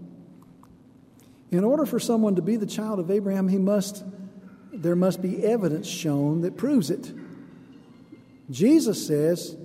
In 1.51 1.65
order 1.65 1.85
for 1.85 1.99
someone 1.99 2.37
to 2.37 2.41
be 2.41 2.55
the 2.55 2.65
child 2.65 3.01
of 3.01 3.11
Abraham, 3.11 3.49
he 3.49 3.57
must 3.57 4.05
there 4.71 4.95
must 4.95 5.21
be 5.21 5.43
evidence 5.43 5.85
shown 5.85 6.43
that 6.43 6.55
proves 6.55 6.89
it. 6.89 7.11
Jesus 8.49 9.05
says 9.05 9.57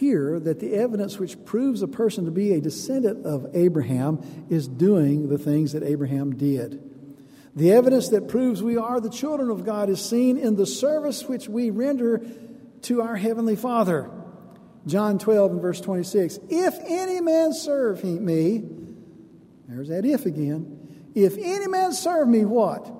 here 0.00 0.40
that 0.40 0.58
the 0.60 0.74
evidence 0.74 1.18
which 1.18 1.44
proves 1.44 1.82
a 1.82 1.88
person 1.88 2.24
to 2.24 2.30
be 2.30 2.54
a 2.54 2.60
descendant 2.60 3.26
of 3.26 3.46
Abraham 3.54 4.46
is 4.48 4.66
doing 4.66 5.28
the 5.28 5.36
things 5.36 5.72
that 5.72 5.82
Abraham 5.82 6.34
did. 6.36 6.82
The 7.54 7.72
evidence 7.72 8.08
that 8.08 8.26
proves 8.26 8.62
we 8.62 8.78
are 8.78 8.98
the 9.00 9.10
children 9.10 9.50
of 9.50 9.64
God 9.64 9.90
is 9.90 10.02
seen 10.02 10.38
in 10.38 10.56
the 10.56 10.64
service 10.64 11.24
which 11.24 11.48
we 11.48 11.68
render 11.68 12.22
to 12.82 13.02
our 13.02 13.14
Heavenly 13.14 13.56
Father. 13.56 14.10
John 14.86 15.18
12 15.18 15.52
and 15.52 15.60
verse 15.60 15.80
26. 15.82 16.38
If 16.48 16.78
any 16.86 17.20
man 17.20 17.52
serve 17.52 18.02
me, 18.02 18.64
there's 19.68 19.88
that 19.88 20.06
if 20.06 20.24
again. 20.24 21.10
If 21.14 21.36
any 21.36 21.68
man 21.68 21.92
serve 21.92 22.26
me, 22.26 22.46
what? 22.46 22.90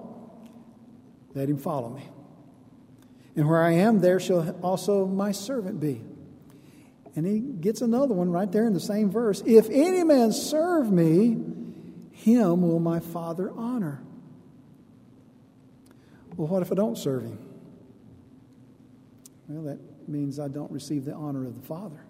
Let 1.35 1.49
him 1.49 1.57
follow 1.57 1.88
me. 1.88 2.07
And 3.37 3.49
where 3.49 3.62
I 3.62 3.73
am, 3.73 4.00
there 4.00 4.21
shall 4.21 4.50
also 4.62 5.07
my 5.07 5.33
servant 5.33 5.80
be. 5.80 6.02
And 7.17 7.26
he 7.26 7.40
gets 7.40 7.81
another 7.81 8.14
one 8.14 8.31
right 8.31 8.50
there 8.50 8.67
in 8.67 8.73
the 8.73 8.81
same 8.81 9.11
verse. 9.11 9.43
If 9.45 9.69
any 9.71 10.05
man 10.05 10.33
serve 10.33 10.90
me, 10.90 11.37
him 12.12 12.62
will 12.62 12.79
my 12.79 13.00
Father 13.00 13.50
honor. 13.50 14.02
Well, 16.37 16.47
what 16.49 16.62
if 16.62 16.71
I 16.71 16.75
don't 16.76 16.97
serve 16.97 17.25
him? 17.25 17.38
Well, 19.49 19.64
that 19.64 20.09
means 20.09 20.38
I 20.38 20.49
don't 20.49 20.71
receive 20.71 21.05
the 21.05 21.14
honor 21.14 21.45
of 21.47 21.61
the 21.61 21.67
Father. 21.67 22.00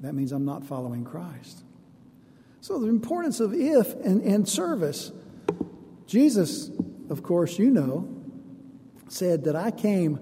That 0.00 0.14
means 0.14 0.32
I'm 0.32 0.46
not 0.46 0.64
following 0.64 1.04
Christ. 1.04 1.62
So, 2.62 2.78
the 2.78 2.88
importance 2.88 3.40
of 3.40 3.52
if 3.52 3.94
and, 3.96 4.22
and 4.22 4.48
service. 4.48 5.12
Jesus 6.06 6.70
of 7.10 7.24
course, 7.24 7.58
you 7.58 7.70
know, 7.70 8.08
said 9.08 9.44
that 9.44 9.56
I 9.56 9.72
came 9.72 10.20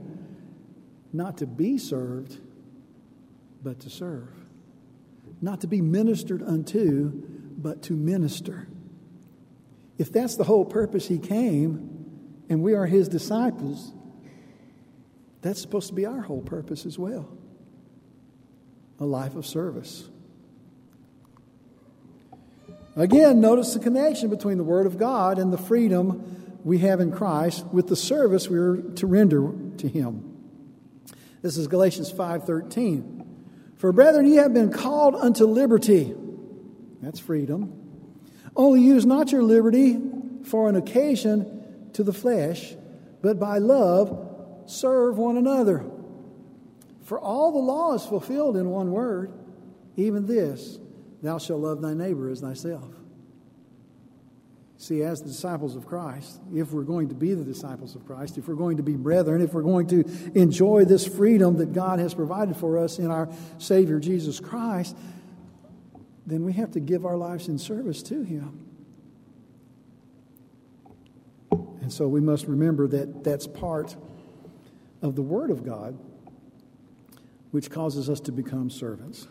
not 1.12 1.38
to 1.38 1.46
be 1.46 1.76
served, 1.76 2.38
but 3.62 3.80
to 3.80 3.90
serve. 3.90 4.28
Not 5.40 5.60
to 5.62 5.66
be 5.66 5.80
ministered 5.80 6.42
unto, 6.42 7.10
but 7.56 7.82
to 7.84 7.94
minister. 7.94 8.68
If 9.98 10.12
that's 10.12 10.36
the 10.36 10.44
whole 10.44 10.64
purpose 10.64 11.08
he 11.08 11.18
came, 11.18 12.44
and 12.48 12.62
we 12.62 12.74
are 12.74 12.86
his 12.86 13.08
disciples, 13.08 13.92
that's 15.42 15.60
supposed 15.60 15.88
to 15.88 15.94
be 15.94 16.06
our 16.06 16.20
whole 16.20 16.42
purpose 16.42 16.86
as 16.86 16.98
well 16.98 17.28
a 19.00 19.06
life 19.06 19.36
of 19.36 19.46
service. 19.46 20.08
Again, 22.96 23.40
notice 23.40 23.74
the 23.74 23.78
connection 23.78 24.28
between 24.28 24.58
the 24.58 24.64
Word 24.64 24.86
of 24.86 24.98
God 24.98 25.38
and 25.38 25.52
the 25.52 25.58
freedom 25.58 26.58
we 26.64 26.78
have 26.78 26.98
in 26.98 27.12
Christ 27.12 27.64
with 27.66 27.86
the 27.86 27.94
service 27.94 28.48
we 28.48 28.58
are 28.58 28.76
to 28.96 29.06
render 29.06 29.52
to 29.76 29.88
him. 29.88 30.36
This 31.42 31.56
is 31.56 31.68
Galatians 31.68 32.10
5:13. 32.10 33.27
For 33.78 33.92
brethren, 33.92 34.26
ye 34.26 34.36
have 34.36 34.52
been 34.52 34.70
called 34.70 35.14
unto 35.14 35.46
liberty. 35.46 36.14
That's 37.00 37.20
freedom. 37.20 37.72
Only 38.56 38.82
use 38.82 39.06
not 39.06 39.30
your 39.30 39.42
liberty 39.42 39.98
for 40.44 40.68
an 40.68 40.74
occasion 40.74 41.90
to 41.92 42.02
the 42.02 42.12
flesh, 42.12 42.74
but 43.22 43.38
by 43.38 43.58
love 43.58 44.64
serve 44.66 45.16
one 45.16 45.36
another. 45.36 45.84
For 47.04 47.20
all 47.20 47.52
the 47.52 47.58
law 47.58 47.94
is 47.94 48.04
fulfilled 48.04 48.56
in 48.56 48.68
one 48.68 48.90
word, 48.90 49.32
even 49.96 50.26
this, 50.26 50.78
thou 51.22 51.38
shalt 51.38 51.60
love 51.60 51.80
thy 51.80 51.94
neighbor 51.94 52.28
as 52.28 52.40
thyself. 52.40 52.97
See, 54.80 55.02
as 55.02 55.20
the 55.20 55.28
disciples 55.28 55.74
of 55.74 55.86
Christ, 55.86 56.40
if 56.54 56.70
we're 56.70 56.84
going 56.84 57.08
to 57.08 57.14
be 57.14 57.34
the 57.34 57.42
disciples 57.42 57.96
of 57.96 58.06
Christ, 58.06 58.38
if 58.38 58.46
we're 58.46 58.54
going 58.54 58.76
to 58.76 58.84
be 58.84 58.94
brethren, 58.94 59.42
if 59.42 59.52
we're 59.52 59.62
going 59.62 59.88
to 59.88 60.04
enjoy 60.36 60.84
this 60.84 61.04
freedom 61.04 61.56
that 61.56 61.72
God 61.72 61.98
has 61.98 62.14
provided 62.14 62.56
for 62.56 62.78
us 62.78 63.00
in 63.00 63.10
our 63.10 63.28
Savior 63.58 63.98
Jesus 63.98 64.38
Christ, 64.38 64.96
then 66.26 66.44
we 66.44 66.52
have 66.52 66.70
to 66.72 66.80
give 66.80 67.04
our 67.04 67.16
lives 67.16 67.48
in 67.48 67.58
service 67.58 68.04
to 68.04 68.22
Him. 68.22 68.66
And 71.50 71.92
so 71.92 72.06
we 72.06 72.20
must 72.20 72.46
remember 72.46 72.86
that 72.86 73.24
that's 73.24 73.48
part 73.48 73.96
of 75.02 75.16
the 75.16 75.22
Word 75.22 75.50
of 75.50 75.64
God, 75.64 75.98
which 77.50 77.68
causes 77.68 78.08
us 78.08 78.20
to 78.20 78.32
become 78.32 78.70
servants. 78.70 79.26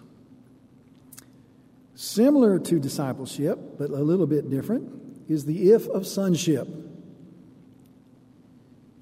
Similar 1.96 2.60
to 2.60 2.80
discipleship, 2.80 3.78
but 3.78 3.92
a 3.92 4.04
little 4.04 4.28
bit 4.28 4.50
different 4.50 5.07
is 5.28 5.46
the 5.46 5.72
if 5.72 5.88
of 5.88 6.08
sonship. 6.08 6.68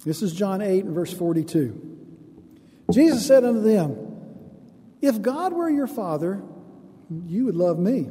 This 0.05 0.21
is 0.21 0.33
John 0.33 0.61
8 0.61 0.85
and 0.85 0.93
verse 0.93 1.13
42. 1.13 1.95
Jesus 2.91 3.25
said 3.25 3.43
unto 3.43 3.61
them, 3.61 3.97
If 5.01 5.21
God 5.21 5.53
were 5.53 5.69
your 5.69 5.87
Father, 5.87 6.43
you 7.25 7.45
would 7.45 7.55
love 7.55 7.79
me. 7.79 8.07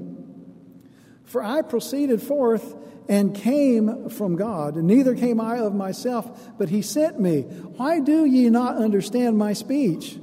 For 1.24 1.42
I 1.42 1.62
proceeded 1.62 2.20
forth 2.20 2.74
and 3.08 3.34
came 3.34 4.08
from 4.08 4.36
God, 4.36 4.76
and 4.76 4.86
neither 4.86 5.14
came 5.14 5.40
I 5.40 5.58
of 5.58 5.74
myself, 5.74 6.50
but 6.58 6.68
he 6.68 6.82
sent 6.82 7.20
me. 7.20 7.42
Why 7.42 8.00
do 8.00 8.24
ye 8.24 8.48
not 8.50 8.76
understand 8.76 9.36
my 9.36 9.52
speech? 9.52 10.18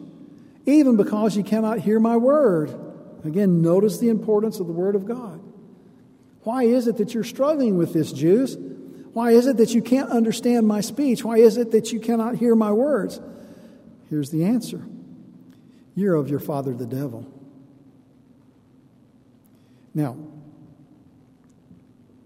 Even 0.65 0.97
because 0.97 1.37
ye 1.37 1.43
cannot 1.43 1.79
hear 1.79 1.99
my 1.99 2.17
word. 2.17 2.73
Again, 3.23 3.61
notice 3.61 3.99
the 3.99 4.09
importance 4.09 4.59
of 4.59 4.67
the 4.67 4.73
word 4.73 4.95
of 4.95 5.05
God. 5.05 5.41
Why 6.43 6.63
is 6.63 6.87
it 6.87 6.97
that 6.97 7.13
you're 7.13 7.23
struggling 7.23 7.77
with 7.77 7.93
this, 7.93 8.11
Jews? 8.11 8.57
Why 9.13 9.31
is 9.31 9.45
it 9.47 9.57
that 9.57 9.73
you 9.73 9.81
can't 9.81 10.09
understand 10.09 10.67
my 10.67 10.81
speech? 10.81 11.23
Why 11.23 11.37
is 11.37 11.57
it 11.57 11.71
that 11.71 11.91
you 11.91 11.99
cannot 11.99 12.35
hear 12.35 12.55
my 12.55 12.71
words? 12.71 13.19
Here's 14.09 14.29
the 14.29 14.45
answer 14.45 14.81
You're 15.95 16.15
of 16.15 16.29
your 16.29 16.39
father, 16.39 16.73
the 16.73 16.85
devil. 16.85 17.31
Now, 19.93 20.17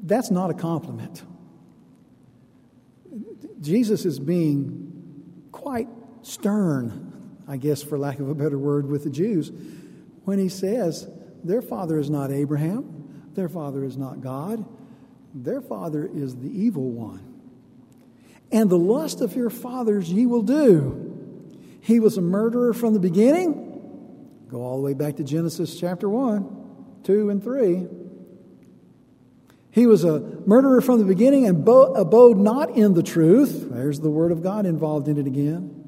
that's 0.02 0.30
not 0.30 0.52
a 0.52 0.54
compliment. 0.54 1.24
Jesus 3.60 4.06
is 4.06 4.20
being 4.20 5.48
quite 5.52 5.88
stern, 6.22 7.42
I 7.48 7.58
guess, 7.58 7.82
for 7.82 7.98
lack 7.98 8.20
of 8.20 8.30
a 8.30 8.36
better 8.36 8.60
word, 8.60 8.86
with 8.88 9.04
the 9.04 9.10
Jews 9.10 9.52
when 10.26 10.38
he 10.38 10.50
says, 10.50 11.08
Their 11.44 11.62
father 11.62 11.98
is 11.98 12.10
not 12.10 12.32
Abraham. 12.32 12.95
Their 13.36 13.50
father 13.50 13.84
is 13.84 13.98
not 13.98 14.22
God, 14.22 14.66
their 15.34 15.62
father 15.62 16.10
is 16.12 16.36
the 16.38 16.50
evil 16.50 16.90
one. 16.90 17.34
And 18.52 18.70
the 18.70 18.78
lust 18.78 19.22
of 19.22 19.36
your 19.36 19.50
fathers 19.50 20.10
ye 20.10 20.26
will 20.26 20.42
do. 20.42 21.12
He 21.82 22.00
was 22.00 22.18
a 22.18 22.22
murderer 22.22 22.74
from 22.74 22.94
the 22.94 23.00
beginning. 23.00 23.62
Go 24.50 24.62
all 24.62 24.78
the 24.78 24.84
way 24.84 24.94
back 24.94 25.18
to 25.18 25.24
Genesis 25.24 25.78
chapter 25.78 26.08
1, 26.08 27.02
2, 27.04 27.30
and 27.30 27.44
3. 27.44 27.88
He 29.72 29.88
was 29.88 30.06
a 30.06 30.22
murderer 30.46 30.80
from 30.80 31.00
the 31.00 31.06
beginning 31.06 31.46
and 31.46 31.66
bo- 31.66 31.94
abode 31.96 32.38
not 32.38 32.70
in 32.70 32.94
the 32.94 33.04
truth. 33.04 33.68
There's 33.70 34.00
the 34.00 34.10
word 34.10 34.32
of 34.32 34.42
God 34.42 34.66
involved 34.66 35.10
in 35.10 35.18
it 35.18 35.28
again. 35.28 35.82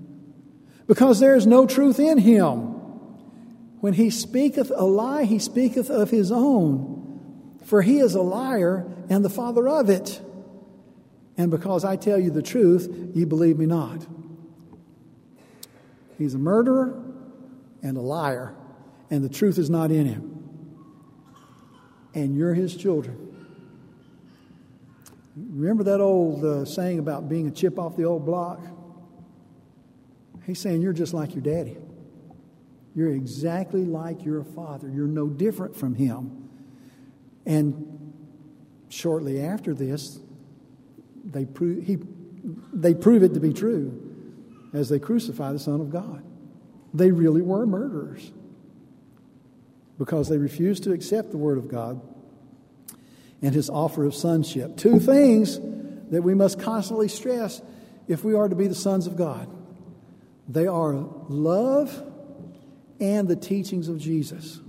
Because 0.87 1.21
there 1.21 1.35
is 1.35 1.47
no 1.47 1.65
truth 1.65 1.99
in 1.99 2.17
him. 2.17 2.73
When 3.79 3.93
he 3.93 4.09
speaketh 4.09 4.71
a 4.75 4.83
lie, 4.83 5.23
he 5.23 5.39
speaketh 5.39 5.89
of 5.89 6.09
his 6.09 6.31
own 6.33 6.96
For 7.67 7.81
he 7.81 7.99
is 7.99 8.15
a 8.15 8.21
liar 8.21 8.89
and 9.09 9.25
the 9.25 9.29
father 9.29 9.67
of 9.67 9.89
it. 9.89 10.21
And 11.35 11.51
because 11.51 11.83
I 11.83 11.97
tell 11.97 12.17
you 12.17 12.31
the 12.31 12.41
truth, 12.41 13.11
ye 13.13 13.25
believe 13.25 13.59
me 13.59 13.65
not. 13.65 14.07
He's 16.17 16.33
a 16.33 16.37
murderer 16.37 16.97
and 17.83 17.97
a 17.97 18.01
liar, 18.01 18.55
and 19.09 19.21
the 19.21 19.27
truth 19.27 19.57
is 19.57 19.69
not 19.69 19.91
in 19.91 20.05
him. 20.05 20.49
And 22.13 22.37
you're 22.37 22.53
his 22.53 22.73
children. 22.73 23.35
Remember 25.35 25.83
that 25.83 25.99
old 25.99 26.45
uh, 26.45 26.63
saying 26.63 26.99
about 26.99 27.27
being 27.27 27.49
a 27.49 27.51
chip 27.51 27.77
off 27.77 27.97
the 27.97 28.05
old 28.05 28.25
block? 28.25 28.61
He's 30.45 30.59
saying 30.59 30.81
you're 30.81 30.93
just 30.93 31.13
like 31.13 31.35
your 31.35 31.43
daddy. 31.43 31.75
You're 32.95 33.11
exactly 33.11 33.83
like 33.83 34.23
your 34.23 34.45
father. 34.45 34.89
You're 34.89 35.05
no 35.05 35.27
different 35.27 35.75
from 35.75 35.95
him. 35.95 36.46
And 37.47 38.13
shortly 38.89 39.41
after 39.41 39.73
this, 39.73 40.19
they 41.25 41.45
prove, 41.45 41.83
he, 41.83 41.97
they 42.71 42.93
prove 42.93 43.23
it 43.23 43.33
to 43.33 43.39
be 43.39 43.53
true 43.53 44.03
as 44.73 44.89
they 44.89 44.99
crucify 44.99 45.53
the 45.53 45.59
Son 45.59 45.81
of 45.81 45.89
God. 45.89 46.23
They 46.93 47.11
really 47.11 47.41
were 47.41 47.65
murderers 47.65 48.31
because 49.97 50.29
they 50.29 50.37
refused 50.37 50.83
to 50.83 50.93
accept 50.93 51.31
the 51.31 51.37
Word 51.37 51.57
of 51.57 51.67
God 51.67 51.99
and 53.41 53.55
His 53.55 53.69
offer 53.69 54.05
of 54.05 54.13
sonship. 54.13 54.77
Two 54.77 54.99
things 54.99 55.59
that 56.11 56.21
we 56.21 56.35
must 56.35 56.59
constantly 56.59 57.07
stress 57.07 57.61
if 58.07 58.23
we 58.23 58.35
are 58.35 58.47
to 58.47 58.55
be 58.55 58.67
the 58.67 58.75
sons 58.75 59.07
of 59.07 59.15
God 59.15 59.49
they 60.47 60.67
are 60.67 60.93
love 61.27 62.03
and 62.99 63.27
the 63.27 63.35
teachings 63.35 63.89
of 63.89 63.99
Jesus. 63.99 64.61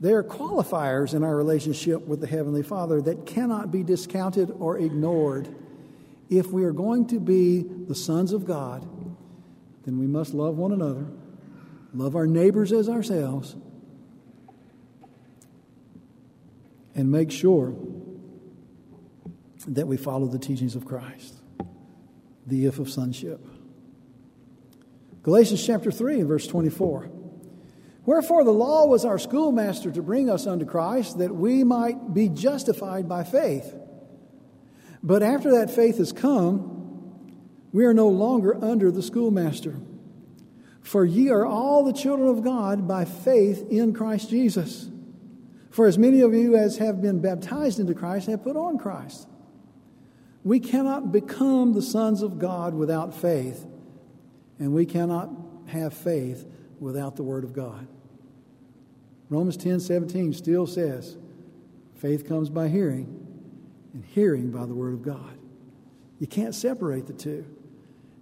They 0.00 0.12
are 0.12 0.24
qualifiers 0.24 1.12
in 1.12 1.22
our 1.22 1.36
relationship 1.36 2.06
with 2.06 2.20
the 2.20 2.26
Heavenly 2.26 2.62
Father 2.62 3.02
that 3.02 3.26
cannot 3.26 3.70
be 3.70 3.82
discounted 3.82 4.50
or 4.58 4.78
ignored. 4.78 5.54
If 6.30 6.46
we 6.46 6.64
are 6.64 6.72
going 6.72 7.06
to 7.08 7.20
be 7.20 7.62
the 7.62 7.94
sons 7.94 8.32
of 8.32 8.46
God, 8.46 8.88
then 9.84 9.98
we 9.98 10.06
must 10.06 10.32
love 10.32 10.56
one 10.56 10.72
another, 10.72 11.06
love 11.92 12.16
our 12.16 12.26
neighbors 12.26 12.72
as 12.72 12.88
ourselves, 12.88 13.56
and 16.94 17.10
make 17.10 17.30
sure 17.30 17.74
that 19.66 19.86
we 19.86 19.98
follow 19.98 20.26
the 20.26 20.38
teachings 20.38 20.76
of 20.76 20.86
Christ, 20.86 21.34
the 22.46 22.64
if 22.64 22.78
of 22.78 22.90
sonship. 22.90 23.44
Galatians 25.22 25.64
chapter 25.64 25.90
3 25.90 26.20
and 26.20 26.28
verse 26.28 26.46
24. 26.46 27.10
Wherefore 28.06 28.44
the 28.44 28.50
law 28.50 28.86
was 28.86 29.04
our 29.04 29.18
schoolmaster 29.18 29.90
to 29.90 30.02
bring 30.02 30.30
us 30.30 30.46
unto 30.46 30.64
Christ, 30.64 31.18
that 31.18 31.34
we 31.34 31.64
might 31.64 32.14
be 32.14 32.28
justified 32.28 33.08
by 33.08 33.24
faith. 33.24 33.74
But 35.02 35.22
after 35.22 35.52
that 35.52 35.70
faith 35.70 35.98
has 35.98 36.12
come, 36.12 36.78
we 37.72 37.84
are 37.84 37.94
no 37.94 38.08
longer 38.08 38.62
under 38.62 38.90
the 38.90 39.02
schoolmaster. 39.02 39.76
For 40.82 41.04
ye 41.04 41.28
are 41.28 41.46
all 41.46 41.84
the 41.84 41.92
children 41.92 42.28
of 42.28 42.42
God 42.42 42.88
by 42.88 43.04
faith 43.04 43.66
in 43.70 43.92
Christ 43.92 44.30
Jesus. 44.30 44.88
For 45.70 45.86
as 45.86 45.98
many 45.98 46.20
of 46.20 46.34
you 46.34 46.56
as 46.56 46.78
have 46.78 47.00
been 47.00 47.20
baptized 47.20 47.78
into 47.78 47.94
Christ 47.94 48.26
have 48.26 48.42
put 48.42 48.56
on 48.56 48.78
Christ. 48.78 49.28
We 50.42 50.58
cannot 50.58 51.12
become 51.12 51.74
the 51.74 51.82
sons 51.82 52.22
of 52.22 52.38
God 52.38 52.74
without 52.74 53.14
faith, 53.14 53.64
and 54.58 54.72
we 54.72 54.86
cannot 54.86 55.30
have 55.66 55.92
faith 55.94 56.46
without 56.80 57.16
the 57.16 57.22
Word 57.22 57.44
of 57.44 57.52
God. 57.52 57.86
Romans 59.28 59.56
10 59.56 59.78
17 59.80 60.32
still 60.32 60.66
says, 60.66 61.16
faith 61.94 62.26
comes 62.26 62.48
by 62.48 62.68
hearing, 62.68 63.06
and 63.92 64.04
hearing 64.04 64.50
by 64.50 64.66
the 64.66 64.74
Word 64.74 64.94
of 64.94 65.02
God. 65.02 65.38
You 66.18 66.26
can't 66.26 66.54
separate 66.54 67.06
the 67.06 67.12
two, 67.12 67.44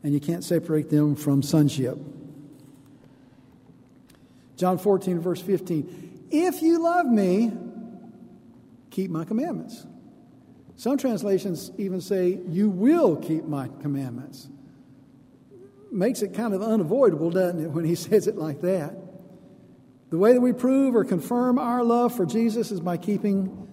and 0.02 0.12
you 0.12 0.20
can't 0.20 0.44
separate 0.44 0.90
them 0.90 1.14
from 1.14 1.42
sonship. 1.42 1.96
John 4.56 4.78
14, 4.78 5.20
verse 5.20 5.40
15. 5.40 6.26
If 6.30 6.60
you 6.62 6.82
love 6.82 7.06
me, 7.06 7.52
keep 8.90 9.10
my 9.10 9.24
commandments. 9.24 9.86
Some 10.76 10.98
translations 10.98 11.70
even 11.78 12.00
say, 12.00 12.40
You 12.48 12.68
will 12.68 13.16
keep 13.16 13.44
my 13.44 13.68
commandments 13.80 14.48
makes 15.90 16.22
it 16.22 16.34
kind 16.34 16.54
of 16.54 16.62
unavoidable, 16.62 17.30
doesn't 17.30 17.64
it, 17.64 17.70
when 17.70 17.84
he 17.84 17.94
says 18.06 18.26
it 18.26 18.36
like 18.36 18.60
that? 18.62 18.96
The 20.10 20.18
way 20.18 20.32
that 20.32 20.40
we 20.40 20.52
prove 20.52 20.94
or 20.94 21.04
confirm 21.04 21.58
our 21.58 21.84
love 21.84 22.14
for 22.16 22.24
Jesus 22.24 22.70
is 22.70 22.80
by 22.80 22.96
keeping 22.96 23.68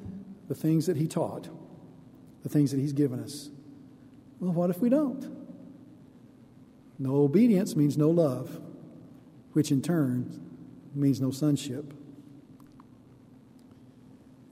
the 0.48 0.56
things 0.56 0.86
that 0.88 0.98
he 0.98 1.08
taught, 1.08 1.50
the 2.44 2.50
things 2.50 2.72
that 2.72 2.80
he's 2.80 2.94
given 2.94 3.20
us. 3.20 3.50
Well, 4.40 4.52
what 4.52 4.70
if 4.70 4.80
we 4.80 4.90
don't? 4.90 5.26
No 7.00 7.16
obedience 7.18 7.76
means 7.76 7.98
no 7.98 8.10
love, 8.10 8.60
which 9.54 9.72
in 9.72 9.82
turn 9.82 10.42
means 10.94 11.22
no 11.22 11.32
sonship. 11.32 11.94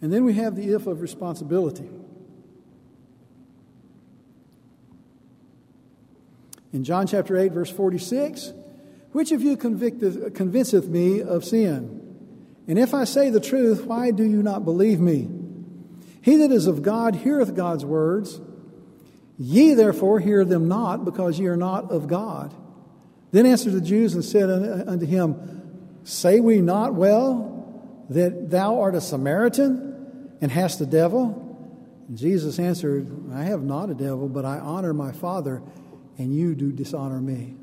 And 0.02 0.12
then 0.12 0.26
we 0.26 0.34
have 0.34 0.56
the 0.56 0.74
if 0.74 0.88
of 0.88 1.02
responsibility. 1.02 1.90
In 6.74 6.84
John 6.84 7.06
chapter 7.06 7.38
8, 7.38 7.52
verse 7.52 7.70
46, 7.70 8.52
which 9.12 9.32
of 9.32 9.44
you 9.44 9.56
convicteth, 9.56 10.34
convinceth 10.34 10.88
me 10.88 11.22
of 11.22 11.46
sin? 11.46 12.00
And 12.68 12.80
if 12.80 12.96
I 12.96 13.04
say 13.04 13.30
the 13.30 13.40
truth, 13.40 13.86
why 13.86 14.10
do 14.10 14.24
you 14.24 14.42
not 14.42 14.66
believe 14.66 15.00
me? 15.00 15.30
He 16.22 16.38
that 16.38 16.52
is 16.52 16.66
of 16.66 16.82
God 16.82 17.16
heareth 17.16 17.56
God's 17.56 17.86
words. 17.86 18.42
Ye 19.38 19.76
therefore 19.76 20.20
hear 20.20 20.44
them 20.44 20.68
not, 20.68 21.06
because 21.06 21.40
ye 21.40 21.46
are 21.46 21.58
not 21.58 21.92
of 21.92 22.08
God. 22.08 22.56
Then 23.32 23.46
answered 23.46 23.74
the 23.74 23.82
Jews 23.82 24.16
and 24.16 24.26
said 24.26 24.50
unto 24.50 25.06
him, 25.06 25.62
Say 26.04 26.40
we 26.40 26.60
not 26.60 26.96
well 26.96 28.06
that 28.10 28.50
thou 28.50 28.80
art 28.82 28.96
a 28.96 29.02
Samaritan 29.02 30.32
and 30.42 30.52
hast 30.52 30.82
a 30.82 30.86
devil? 30.88 31.40
And 32.08 32.18
Jesus 32.18 32.58
answered, 32.58 33.32
I 33.32 33.44
have 33.44 33.62
not 33.62 33.90
a 33.90 33.94
devil, 33.94 34.28
but 34.28 34.46
I 34.46 34.58
honor 34.60 34.94
my 34.94 35.12
Father 35.12 35.62
and 36.18 36.36
you 36.36 36.56
do 36.56 36.72
dishonor 36.72 37.20
me. 37.20 37.56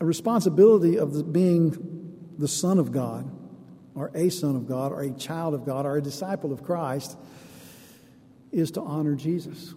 A 0.00 0.04
responsibility 0.04 0.98
of 0.98 1.14
the, 1.14 1.22
being 1.22 2.34
the 2.38 2.48
Son 2.48 2.78
of 2.78 2.92
God, 2.92 3.30
or 3.94 4.10
a 4.14 4.28
Son 4.28 4.56
of 4.56 4.66
God, 4.66 4.92
or 4.92 5.00
a 5.02 5.10
child 5.10 5.54
of 5.54 5.64
God, 5.64 5.86
or 5.86 5.96
a 5.96 6.02
disciple 6.02 6.52
of 6.52 6.62
Christ 6.62 7.16
is 8.52 8.70
to 8.72 8.82
honor 8.82 9.14
Jesus. 9.14 9.74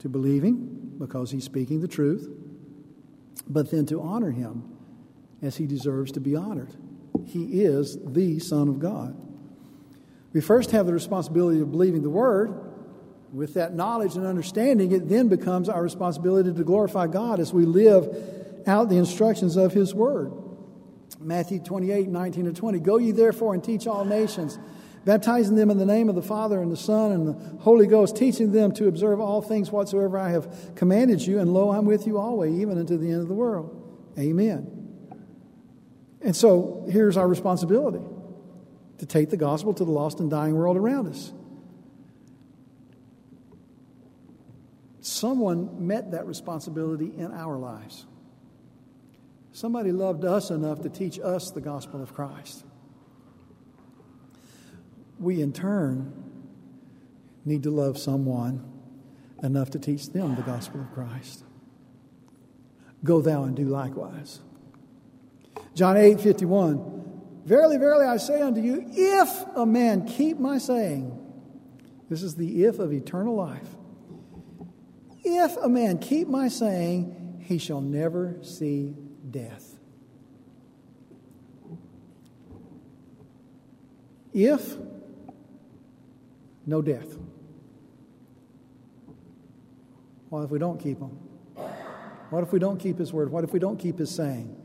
To 0.00 0.08
believe 0.08 0.42
Him 0.42 0.94
because 0.98 1.30
He's 1.30 1.44
speaking 1.44 1.80
the 1.80 1.88
truth, 1.88 2.28
but 3.46 3.70
then 3.70 3.84
to 3.86 4.00
honor 4.00 4.30
Him 4.30 4.64
as 5.42 5.56
He 5.56 5.66
deserves 5.66 6.12
to 6.12 6.20
be 6.20 6.34
honored. 6.34 6.74
He 7.26 7.62
is 7.62 7.98
the 8.02 8.38
Son 8.38 8.68
of 8.68 8.78
God. 8.78 9.29
We 10.32 10.40
first 10.40 10.70
have 10.70 10.86
the 10.86 10.92
responsibility 10.92 11.60
of 11.60 11.70
believing 11.70 12.02
the 12.02 12.10
Word. 12.10 12.66
With 13.32 13.54
that 13.54 13.74
knowledge 13.74 14.16
and 14.16 14.26
understanding, 14.26 14.90
it 14.92 15.08
then 15.08 15.28
becomes 15.28 15.68
our 15.68 15.82
responsibility 15.82 16.52
to 16.52 16.64
glorify 16.64 17.06
God 17.06 17.38
as 17.38 17.52
we 17.52 17.64
live 17.64 18.64
out 18.66 18.88
the 18.88 18.96
instructions 18.96 19.56
of 19.56 19.72
His 19.72 19.94
Word. 19.94 20.32
Matthew 21.20 21.60
28, 21.60 22.08
19 22.08 22.46
and 22.46 22.56
20. 22.56 22.80
Go 22.80 22.98
ye 22.98 23.12
therefore 23.12 23.54
and 23.54 23.62
teach 23.62 23.86
all 23.86 24.04
nations, 24.04 24.58
baptizing 25.04 25.54
them 25.54 25.70
in 25.70 25.78
the 25.78 25.86
name 25.86 26.08
of 26.08 26.14
the 26.14 26.22
Father 26.22 26.60
and 26.60 26.72
the 26.72 26.76
Son 26.76 27.12
and 27.12 27.28
the 27.28 27.62
Holy 27.62 27.86
Ghost, 27.86 28.16
teaching 28.16 28.52
them 28.52 28.72
to 28.72 28.88
observe 28.88 29.20
all 29.20 29.42
things 29.42 29.70
whatsoever 29.70 30.18
I 30.18 30.30
have 30.30 30.74
commanded 30.74 31.24
you, 31.24 31.38
and 31.38 31.52
lo, 31.52 31.70
I'm 31.70 31.84
with 31.84 32.06
you 32.06 32.18
always, 32.18 32.58
even 32.58 32.78
unto 32.78 32.96
the 32.96 33.10
end 33.10 33.20
of 33.20 33.28
the 33.28 33.34
world. 33.34 33.76
Amen. 34.18 34.76
And 36.22 36.34
so 36.34 36.86
here's 36.90 37.16
our 37.16 37.28
responsibility 37.28 38.00
to 39.00 39.06
take 39.06 39.30
the 39.30 39.36
gospel 39.36 39.72
to 39.72 39.82
the 39.82 39.90
lost 39.90 40.20
and 40.20 40.30
dying 40.30 40.54
world 40.54 40.76
around 40.76 41.08
us. 41.08 41.32
Someone 45.00 45.86
met 45.86 46.10
that 46.10 46.26
responsibility 46.26 47.10
in 47.16 47.32
our 47.32 47.56
lives. 47.56 48.04
Somebody 49.52 49.90
loved 49.90 50.26
us 50.26 50.50
enough 50.50 50.82
to 50.82 50.90
teach 50.90 51.18
us 51.18 51.50
the 51.50 51.62
gospel 51.62 52.02
of 52.02 52.12
Christ. 52.12 52.62
We, 55.18 55.40
in 55.40 55.54
turn, 55.54 56.12
need 57.46 57.62
to 57.62 57.70
love 57.70 57.96
someone 57.96 58.70
enough 59.42 59.70
to 59.70 59.78
teach 59.78 60.10
them 60.10 60.36
the 60.36 60.42
gospel 60.42 60.82
of 60.82 60.92
Christ. 60.92 61.42
Go 63.02 63.22
thou 63.22 63.44
and 63.44 63.56
do 63.56 63.64
likewise. 63.64 64.40
John 65.74 65.96
8 65.96 66.20
51. 66.20 66.99
Verily, 67.50 67.78
verily, 67.78 68.06
I 68.06 68.16
say 68.18 68.40
unto 68.42 68.60
you, 68.60 68.84
if 68.92 69.44
a 69.56 69.66
man 69.66 70.06
keep 70.06 70.38
my 70.38 70.58
saying, 70.58 71.18
this 72.08 72.22
is 72.22 72.36
the 72.36 72.62
if 72.62 72.78
of 72.78 72.92
eternal 72.92 73.34
life. 73.34 73.66
If 75.24 75.56
a 75.56 75.68
man 75.68 75.98
keep 75.98 76.28
my 76.28 76.46
saying, 76.46 77.42
he 77.44 77.58
shall 77.58 77.80
never 77.80 78.36
see 78.42 78.94
death. 79.28 79.80
If, 84.32 84.76
no 86.64 86.80
death. 86.80 87.18
What 90.28 90.44
if 90.44 90.50
we 90.50 90.60
don't 90.60 90.78
keep 90.78 91.00
him? 91.00 91.18
What 92.30 92.44
if 92.44 92.52
we 92.52 92.60
don't 92.60 92.78
keep 92.78 92.96
his 92.96 93.12
word? 93.12 93.32
What 93.32 93.42
if 93.42 93.52
we 93.52 93.58
don't 93.58 93.76
keep 93.76 93.98
his 93.98 94.14
saying? 94.14 94.59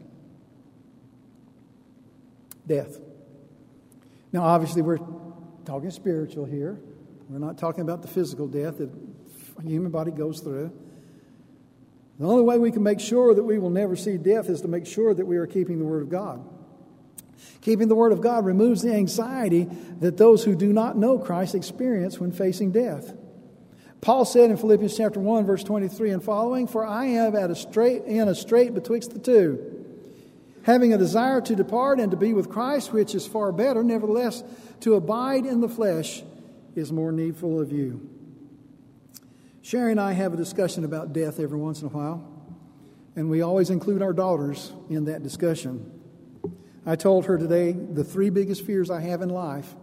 Death. 2.67 2.99
Now, 4.31 4.43
obviously, 4.43 4.81
we're 4.81 4.99
talking 5.65 5.91
spiritual 5.91 6.45
here. 6.45 6.79
We're 7.29 7.39
not 7.39 7.57
talking 7.57 7.81
about 7.81 8.01
the 8.01 8.07
physical 8.07 8.47
death 8.47 8.77
that 8.77 8.89
a 9.57 9.61
human 9.61 9.91
body 9.91 10.11
goes 10.11 10.41
through. 10.41 10.71
The 12.19 12.25
only 12.25 12.43
way 12.43 12.57
we 12.57 12.71
can 12.71 12.83
make 12.83 12.99
sure 12.99 13.33
that 13.33 13.43
we 13.43 13.59
will 13.59 13.69
never 13.69 13.95
see 13.95 14.17
death 14.17 14.49
is 14.49 14.61
to 14.61 14.67
make 14.67 14.85
sure 14.85 15.13
that 15.13 15.25
we 15.25 15.37
are 15.37 15.47
keeping 15.47 15.79
the 15.79 15.85
Word 15.85 16.01
of 16.03 16.09
God. 16.09 16.47
Keeping 17.61 17.87
the 17.87 17.95
Word 17.95 18.11
of 18.11 18.21
God 18.21 18.45
removes 18.45 18.81
the 18.81 18.93
anxiety 18.93 19.67
that 19.99 20.17
those 20.17 20.43
who 20.43 20.55
do 20.55 20.71
not 20.71 20.97
know 20.97 21.17
Christ 21.17 21.55
experience 21.55 22.19
when 22.19 22.31
facing 22.31 22.71
death. 22.71 23.13
Paul 24.01 24.23
said 24.23 24.51
in 24.51 24.57
Philippians 24.57 24.95
chapter 24.95 25.19
1, 25.19 25.45
verse 25.45 25.63
23 25.63 26.11
and 26.11 26.23
following, 26.23 26.67
For 26.67 26.85
I 26.85 27.07
am 27.07 27.35
at 27.35 27.49
a 27.49 27.55
strait, 27.55 28.03
in 28.03 28.27
a 28.27 28.35
strait 28.35 28.73
betwixt 28.73 29.11
the 29.11 29.19
two, 29.19 29.74
having 30.65 30.93
a 30.93 30.97
desire 30.97 31.39
to 31.39 31.55
depart 31.55 31.99
and 31.99 32.09
to 32.09 32.17
be 32.17 32.33
with 32.33 32.49
Christ, 32.49 32.91
which 32.91 33.13
is 33.13 33.27
far 33.27 33.51
better. 33.51 33.83
Nevertheless, 33.83 34.43
to 34.79 34.95
abide 34.95 35.45
in 35.45 35.61
the 35.61 35.69
flesh 35.69 36.23
is 36.75 36.91
more 36.91 37.11
needful 37.11 37.61
of 37.61 37.71
you. 37.71 38.09
Sherry 39.61 39.91
and 39.91 39.99
I 39.99 40.13
have 40.13 40.33
a 40.33 40.37
discussion 40.37 40.83
about 40.83 41.13
death 41.13 41.39
every 41.39 41.59
once 41.59 41.81
in 41.81 41.87
a 41.87 41.91
while, 41.91 42.27
and 43.15 43.29
we 43.29 43.43
always 43.43 43.69
include 43.69 44.01
our 44.01 44.11
daughters 44.11 44.73
in 44.89 45.05
that 45.05 45.21
discussion. 45.21 45.91
I 46.83 46.95
told 46.95 47.25
her 47.25 47.37
today 47.37 47.71
the 47.71 48.03
three 48.03 48.31
biggest 48.31 48.65
fears 48.65 48.89
I 48.89 49.01
have 49.01 49.21
in 49.21 49.29
life 49.29 49.75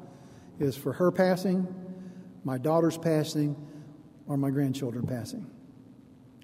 is 0.59 0.77
for 0.77 0.93
her 0.95 1.13
passing, 1.13 1.73
my 2.43 2.59
daughter's 2.59 2.99
passing, 2.99 3.55
or 4.27 4.37
my 4.37 4.51
grandchildren 4.51 5.07
passing. 5.07 5.49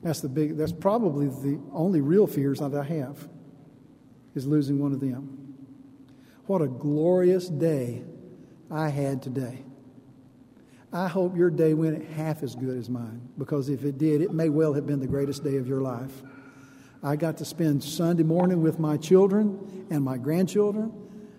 That's 0.01 0.21
the 0.21 0.29
big 0.29 0.57
that's 0.57 0.73
probably 0.73 1.27
the 1.27 1.61
only 1.73 2.01
real 2.01 2.29
fears 2.29 2.61
that 2.61 2.73
I 2.73 2.85
have 2.85 3.29
is 4.39 4.47
losing 4.47 4.79
one 4.79 4.93
of 4.93 5.01
them. 5.01 5.57
What 6.47 6.63
a 6.63 6.69
glorious 6.69 7.49
day 7.49 8.05
I 8.71 8.89
had 8.89 9.21
today. 9.21 9.65
I 10.93 11.09
hope 11.09 11.37
your 11.37 11.51
day 11.51 11.75
went 11.75 12.09
half 12.13 12.43
as 12.43 12.55
good 12.55 12.79
as 12.79 12.89
mine 12.89 13.29
because 13.37 13.69
if 13.69 13.85
it 13.85 13.99
did, 13.99 14.23
it 14.23 14.33
may 14.33 14.49
well 14.49 14.73
have 14.73 14.87
been 14.87 15.01
the 15.01 15.07
greatest 15.07 15.45
day 15.45 15.57
of 15.57 15.69
your 15.69 15.83
life. 15.83 16.23
I 17.03 17.17
got 17.17 17.37
to 17.39 17.45
spend 17.45 17.85
Sunday 17.85 18.23
morning 18.23 18.63
with 18.63 18.79
my 18.79 18.97
children 18.97 19.87
and 19.91 20.03
my 20.03 20.17
grandchildren. 20.17 20.93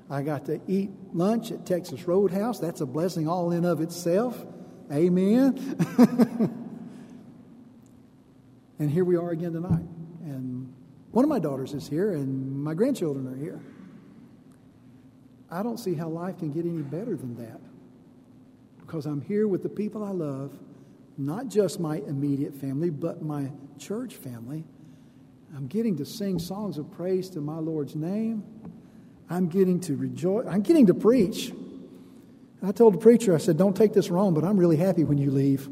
I 0.09 0.21
got 0.21 0.45
to 0.45 0.59
eat 0.67 0.91
lunch 1.13 1.51
at 1.51 1.65
Texas 1.65 2.07
Roadhouse. 2.07 2.59
That's 2.59 2.81
a 2.81 2.85
blessing 2.85 3.27
all 3.27 3.51
in 3.51 3.65
of 3.65 3.81
itself. 3.81 4.45
Amen. 4.91 5.57
and 8.79 8.91
here 8.91 9.05
we 9.05 9.15
are 9.15 9.29
again 9.31 9.53
tonight. 9.53 9.85
And 10.23 10.73
one 11.11 11.25
of 11.25 11.29
my 11.29 11.39
daughters 11.39 11.73
is 11.73 11.87
here, 11.87 12.13
and 12.13 12.63
my 12.63 12.73
grandchildren 12.73 13.27
are 13.27 13.35
here. 13.35 13.59
I 15.51 15.63
don't 15.63 15.79
see 15.79 15.95
how 15.95 16.09
life 16.09 16.37
can 16.37 16.51
get 16.51 16.65
any 16.65 16.83
better 16.83 17.15
than 17.15 17.35
that 17.37 17.59
because 18.89 19.05
I'm 19.05 19.21
here 19.21 19.47
with 19.47 19.63
the 19.63 19.69
people 19.69 20.03
I 20.03 20.11
love, 20.11 20.51
not 21.17 21.47
just 21.47 21.79
my 21.79 21.97
immediate 21.97 22.55
family, 22.55 22.89
but 22.89 23.21
my 23.21 23.51
church 23.77 24.15
family. 24.15 24.63
I'm 25.55 25.67
getting 25.67 25.97
to 25.97 26.05
sing 26.05 26.39
songs 26.39 26.77
of 26.77 26.91
praise 26.91 27.29
to 27.31 27.41
my 27.41 27.57
Lord's 27.57 27.95
name. 27.95 28.43
I'm 29.29 29.47
getting 29.47 29.79
to 29.81 29.95
rejoice. 29.95 30.45
I'm 30.47 30.61
getting 30.61 30.87
to 30.87 30.93
preach. 30.93 31.51
I 32.63 32.71
told 32.71 32.95
the 32.95 32.97
preacher, 32.97 33.33
I 33.33 33.37
said, 33.37 33.57
don't 33.57 33.75
take 33.75 33.93
this 33.93 34.09
wrong, 34.09 34.33
but 34.33 34.43
I'm 34.43 34.57
really 34.57 34.77
happy 34.77 35.03
when 35.03 35.17
you 35.17 35.31
leave. 35.31 35.69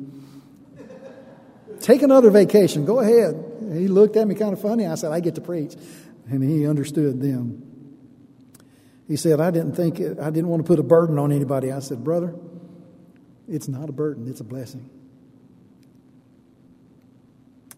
Take 1.79 2.01
another 2.01 2.29
vacation. 2.29 2.85
Go 2.85 2.99
ahead. 2.99 3.46
He 3.73 3.87
looked 3.87 4.15
at 4.15 4.27
me 4.27 4.35
kind 4.35 4.53
of 4.53 4.61
funny. 4.61 4.85
I 4.85 4.95
said, 4.95 5.11
I 5.11 5.19
get 5.19 5.35
to 5.35 5.41
preach. 5.41 5.75
And 6.29 6.43
he 6.43 6.67
understood 6.67 7.21
them. 7.21 7.63
He 9.07 9.15
said, 9.15 9.39
I 9.39 9.51
didn't 9.51 9.73
think, 9.73 9.99
it, 9.99 10.19
I 10.19 10.29
didn't 10.29 10.49
want 10.49 10.65
to 10.65 10.67
put 10.67 10.79
a 10.79 10.83
burden 10.83 11.17
on 11.17 11.31
anybody. 11.31 11.71
I 11.71 11.79
said, 11.79 12.03
brother, 12.03 12.35
it's 13.47 13.67
not 13.67 13.87
a 13.87 13.93
burden, 13.93 14.27
it's 14.27 14.41
a 14.41 14.43
blessing. 14.43 14.89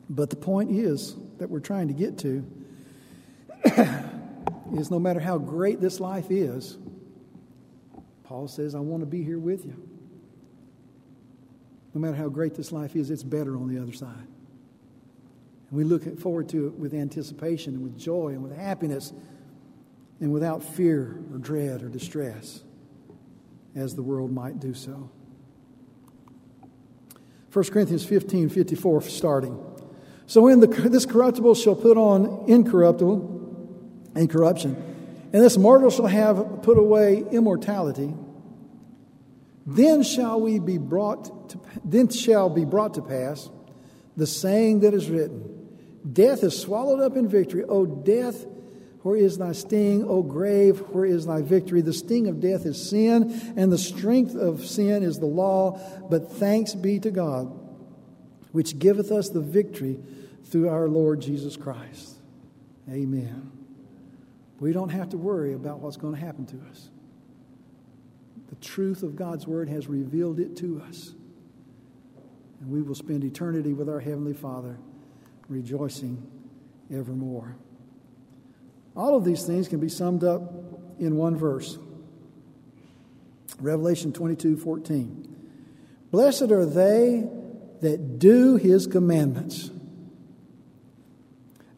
But 0.10 0.32
the 0.32 0.36
point 0.36 0.72
is 0.72 1.16
that 1.38 1.50
we're 1.50 1.60
trying 1.60 1.88
to 1.90 1.94
get 1.94 2.18
to 2.20 2.44
is 4.74 4.90
no 4.90 5.00
matter 5.00 5.20
how 5.20 5.38
great 5.38 5.80
this 5.80 6.00
life 6.00 6.32
is, 6.32 6.78
Paul 8.24 8.48
says, 8.48 8.74
I 8.74 8.80
want 8.80 9.02
to 9.02 9.08
be 9.08 9.24
here 9.24 9.40
with 9.40 9.66
you. 9.66 9.76
No 11.94 12.02
matter 12.02 12.16
how 12.16 12.30
great 12.30 12.56
this 12.56 12.72
life 12.72 12.96
is, 12.96 13.12
it's 13.12 13.24
better 13.24 13.56
on 13.56 13.68
the 13.68 13.82
other 13.82 13.94
side. 13.94 14.28
And 15.70 15.78
we 15.78 15.84
look 15.84 16.20
forward 16.20 16.50
to 16.50 16.68
it 16.68 16.74
with 16.74 16.94
anticipation 16.94 17.76
and 17.76 17.84
with 17.84 17.98
joy 17.98 18.30
and 18.30 18.44
with 18.44 18.56
happiness 18.56 19.14
and 20.20 20.34
without 20.34 20.64
fear 20.64 21.22
or 21.32 21.38
dread 21.38 21.84
or 21.84 21.90
distress, 21.90 22.64
as 23.76 23.96
the 23.96 24.02
world 24.02 24.32
might 24.32 24.60
do 24.60 24.74
so. 24.74 25.10
1 27.54 27.66
Corinthians 27.66 28.04
15 28.04 28.50
54, 28.50 29.02
starting. 29.04 29.66
So 30.26 30.42
when 30.42 30.60
the, 30.60 30.68
this 30.68 31.06
corruptible 31.06 31.56
shall 31.56 31.76
put 31.76 31.98
on 31.98 32.46
incorruptible, 32.48 34.12
incorruption, 34.16 34.76
and 35.32 35.44
this 35.44 35.58
mortal 35.58 35.90
shall 35.90 36.08
have 36.08 36.62
put 36.64 36.78
away 36.78 37.24
immortality, 37.32 38.14
then 39.66 40.04
shall 40.04 40.42
we 40.42 40.60
be 40.60 40.78
brought 40.78 41.50
to, 41.50 41.60
then 41.86 42.10
shall 42.10 42.50
be 42.50 42.66
brought 42.66 42.96
to 42.96 43.02
pass 43.02 43.50
the 44.18 44.28
saying 44.28 44.82
that 44.82 44.94
is 44.94 45.10
written 45.10 45.59
Death 46.12 46.44
is 46.44 46.60
swallowed 46.60 47.02
up 47.02 47.18
in 47.18 47.28
victory. 47.28 47.64
O 47.64 47.86
death, 47.86 48.46
where 49.02 49.16
is 49.16 49.38
thy 49.38 49.54
sting? 49.54 50.04
O 50.08 50.24
grave, 50.24 50.80
where 50.90 51.06
is 51.06 51.26
thy 51.26 51.42
victory? 51.42 51.82
The 51.82 51.94
sting 51.94 52.28
of 52.28 52.40
death 52.40 52.66
is 52.66 52.90
sin, 52.90 53.54
and 53.56 53.72
the 53.72 53.78
strength 53.78 54.36
of 54.36 54.66
sin 54.66 55.04
is 55.04 55.20
the 55.20 55.26
law. 55.26 55.80
But 56.10 56.32
thanks 56.34 56.76
be 56.76 57.00
to 57.00 57.12
God, 57.12 57.52
which 58.52 58.78
giveth 58.80 59.12
us 59.12 59.30
the 59.30 59.42
victory 59.42 60.00
through 60.46 60.70
our 60.70 60.88
Lord 60.88 61.22
Jesus 61.22 61.56
Christ. 61.56 62.16
Amen. 62.90 63.52
We 64.60 64.74
don't 64.74 64.90
have 64.90 65.10
to 65.10 65.18
worry 65.18 65.54
about 65.54 65.80
what's 65.80 65.98
going 65.98 66.16
to 66.16 66.20
happen 66.20 66.46
to 66.48 66.58
us. 66.70 66.90
The 68.50 68.56
truth 68.56 69.04
of 69.04 69.16
God's 69.16 69.48
Word 69.48 69.70
has 69.70 69.88
revealed 69.88 70.40
it 70.40 70.58
to 70.58 70.82
us. 70.88 71.14
And 72.60 72.70
we 72.70 72.82
will 72.82 72.96
spend 72.96 73.24
eternity 73.24 73.74
with 73.74 73.88
our 73.88 74.00
Heavenly 74.00 74.34
Father, 74.34 74.78
rejoicing 75.50 76.26
evermore. 76.94 77.58
All 78.96 79.16
of 79.16 79.26
these 79.26 79.46
things 79.46 79.68
can 79.68 79.80
be 79.80 79.90
summed 79.90 80.24
up 80.24 80.42
in 81.00 81.16
one 81.16 81.36
verse 81.36 81.78
Revelation 83.60 84.14
22 84.14 84.58
14. 84.58 85.26
Blessed 86.12 86.52
are 86.52 86.66
they 86.66 87.28
that 87.82 88.20
do 88.20 88.56
his 88.56 88.88
commandments, 88.88 89.72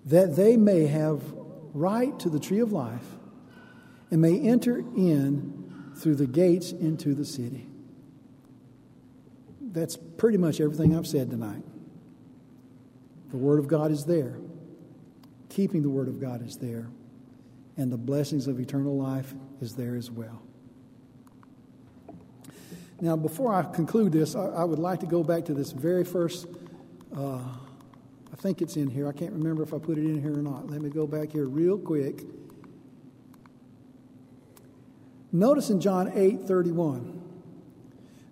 that 0.06 0.36
they 0.36 0.58
may 0.58 0.88
have 0.88 1.22
right 1.74 2.18
to 2.20 2.30
the 2.30 2.40
tree 2.40 2.60
of 2.60 2.72
life 2.72 3.06
and 4.10 4.22
may 4.22 4.40
enter 4.40 4.80
in 4.80 5.92
through 5.96 6.16
the 6.16 6.28
gates 6.28 6.72
into 6.72 7.14
the 7.14 7.26
city. 7.26 7.68
That's 9.62 9.98
pretty 10.18 10.38
much 10.38 10.60
everything 10.60 10.96
I've 10.96 11.08
said 11.08 11.30
tonight. 11.30 11.64
The 13.32 13.38
Word 13.38 13.60
of 13.60 13.68
God 13.68 13.92
is 13.92 14.06
there. 14.06 14.38
Keeping 15.50 15.82
the 15.82 15.90
Word 15.90 16.08
of 16.08 16.20
God 16.20 16.46
is 16.46 16.58
there 16.58 16.88
and 17.78 17.92
the 17.92 17.98
blessings 17.98 18.48
of 18.48 18.60
eternal 18.60 18.98
life 18.98 19.34
is 19.62 19.76
there 19.76 19.96
as 19.96 20.12
well. 20.12 20.42
Now, 23.00 23.16
before 23.16 23.54
I 23.54 23.64
conclude 23.64 24.12
this, 24.12 24.36
I, 24.36 24.46
I 24.46 24.64
would 24.64 24.78
like 24.78 25.00
to 25.00 25.08
go 25.08 25.24
back 25.24 25.46
to 25.46 25.54
this 25.54 25.72
very 25.72 26.04
first. 26.04 26.46
Uh, 27.16 27.40
I 27.40 28.36
think 28.38 28.62
it's 28.62 28.76
in 28.76 28.90
here. 28.90 29.08
I 29.08 29.12
can't 29.12 29.34
remember 29.34 29.64
if 29.64 29.74
I 29.74 29.80
put 29.80 29.98
it 29.98 30.06
in 30.06 30.22
here 30.22 30.38
or 30.38 30.44
not. 30.44 30.70
Let 30.70 30.82
me 30.82 30.90
go 30.90 31.08
back 31.08 31.32
here 31.32 31.46
real 31.46 31.78
quick. 31.78 32.24
Notice 35.32 35.70
in 35.70 35.82
John 35.82 36.12
8 36.14 36.42
31. 36.42 37.21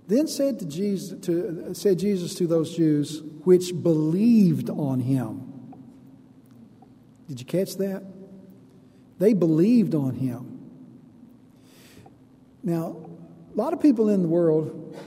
Then 0.09 0.27
said, 0.27 0.57
to 0.57 0.65
Jesus, 0.65 1.19
to, 1.27 1.75
said 1.75 1.99
Jesus 1.99 2.33
to 2.33 2.47
those 2.47 2.75
Jews 2.75 3.21
which 3.43 3.71
believed 3.71 4.71
on 4.71 4.99
him. 4.99 5.75
Did 7.27 7.39
you 7.39 7.45
catch 7.45 7.77
that? 7.77 8.03
They 9.19 9.33
believed 9.33 9.93
on 9.93 10.15
him. 10.15 10.71
Now, 12.63 13.07
a 13.53 13.55
lot 13.55 13.71
of 13.71 13.81
people 13.81 14.09
in 14.09 14.23
the 14.23 14.27
world 14.27 14.97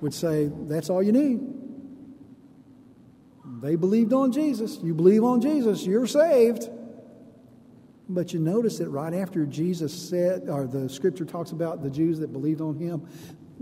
would 0.00 0.12
say, 0.12 0.50
that's 0.52 0.90
all 0.90 1.00
you 1.00 1.12
need. 1.12 1.40
They 3.62 3.76
believed 3.76 4.12
on 4.12 4.32
Jesus. 4.32 4.80
You 4.82 4.94
believe 4.94 5.22
on 5.22 5.42
Jesus, 5.42 5.86
you're 5.86 6.08
saved. 6.08 6.68
But 8.08 8.32
you 8.32 8.40
notice 8.40 8.78
that 8.78 8.88
right 8.88 9.14
after 9.14 9.46
Jesus 9.46 9.92
said, 10.08 10.48
or 10.48 10.66
the 10.66 10.88
scripture 10.88 11.24
talks 11.24 11.52
about 11.52 11.84
the 11.84 11.88
Jews 11.88 12.18
that 12.18 12.32
believed 12.32 12.60
on 12.60 12.74
him, 12.74 13.06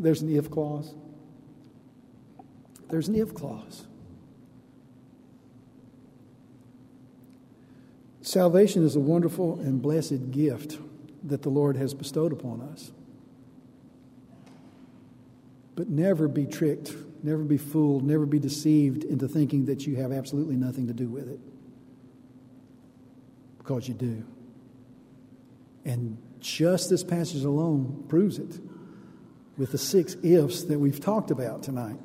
there's 0.02 0.20
an 0.20 0.36
if 0.36 0.50
clause. 0.50 0.94
There's 2.90 3.08
an 3.08 3.14
if 3.14 3.32
clause. 3.32 3.86
Salvation 8.20 8.84
is 8.84 8.96
a 8.96 9.00
wonderful 9.00 9.58
and 9.60 9.80
blessed 9.80 10.30
gift 10.30 10.78
that 11.24 11.42
the 11.42 11.48
Lord 11.48 11.76
has 11.76 11.94
bestowed 11.94 12.32
upon 12.32 12.60
us. 12.60 12.92
But 15.74 15.88
never 15.88 16.28
be 16.28 16.46
tricked, 16.46 16.94
never 17.22 17.42
be 17.42 17.56
fooled, 17.56 18.04
never 18.04 18.26
be 18.26 18.38
deceived 18.38 19.04
into 19.04 19.28
thinking 19.28 19.66
that 19.66 19.86
you 19.86 19.96
have 19.96 20.12
absolutely 20.12 20.56
nothing 20.56 20.88
to 20.88 20.92
do 20.92 21.08
with 21.08 21.28
it. 21.28 21.40
Because 23.58 23.88
you 23.88 23.94
do. 23.94 24.24
And 25.84 26.18
just 26.40 26.90
this 26.90 27.04
passage 27.04 27.44
alone 27.44 28.04
proves 28.08 28.38
it 28.38 28.60
with 29.56 29.72
the 29.72 29.78
six 29.78 30.16
ifs 30.22 30.64
that 30.64 30.78
we've 30.78 31.00
talked 31.00 31.30
about 31.30 31.62
tonight. 31.62 31.98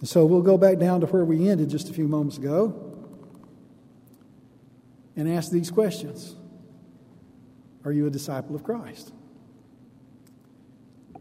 And 0.00 0.08
so 0.08 0.24
we'll 0.26 0.42
go 0.42 0.58
back 0.58 0.78
down 0.78 1.00
to 1.00 1.06
where 1.06 1.24
we 1.24 1.48
ended 1.48 1.70
just 1.70 1.88
a 1.90 1.92
few 1.92 2.08
moments 2.08 2.36
ago 2.36 2.92
and 5.16 5.28
ask 5.28 5.50
these 5.50 5.70
questions 5.70 6.34
Are 7.84 7.92
you 7.92 8.06
a 8.06 8.10
disciple 8.10 8.56
of 8.56 8.64
Christ? 8.64 9.12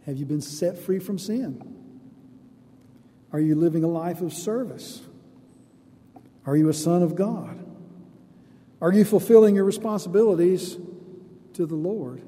Have 0.05 0.17
you 0.17 0.25
been 0.25 0.41
set 0.41 0.79
free 0.79 0.99
from 0.99 1.19
sin? 1.19 1.77
Are 3.31 3.39
you 3.39 3.55
living 3.55 3.83
a 3.83 3.87
life 3.87 4.21
of 4.21 4.33
service? 4.33 5.01
Are 6.45 6.57
you 6.57 6.69
a 6.69 6.73
son 6.73 7.03
of 7.03 7.15
God? 7.15 7.57
Are 8.81 8.91
you 8.91 9.05
fulfilling 9.05 9.55
your 9.55 9.63
responsibilities 9.63 10.75
to 11.53 11.65
the 11.65 11.75
Lord? 11.75 12.23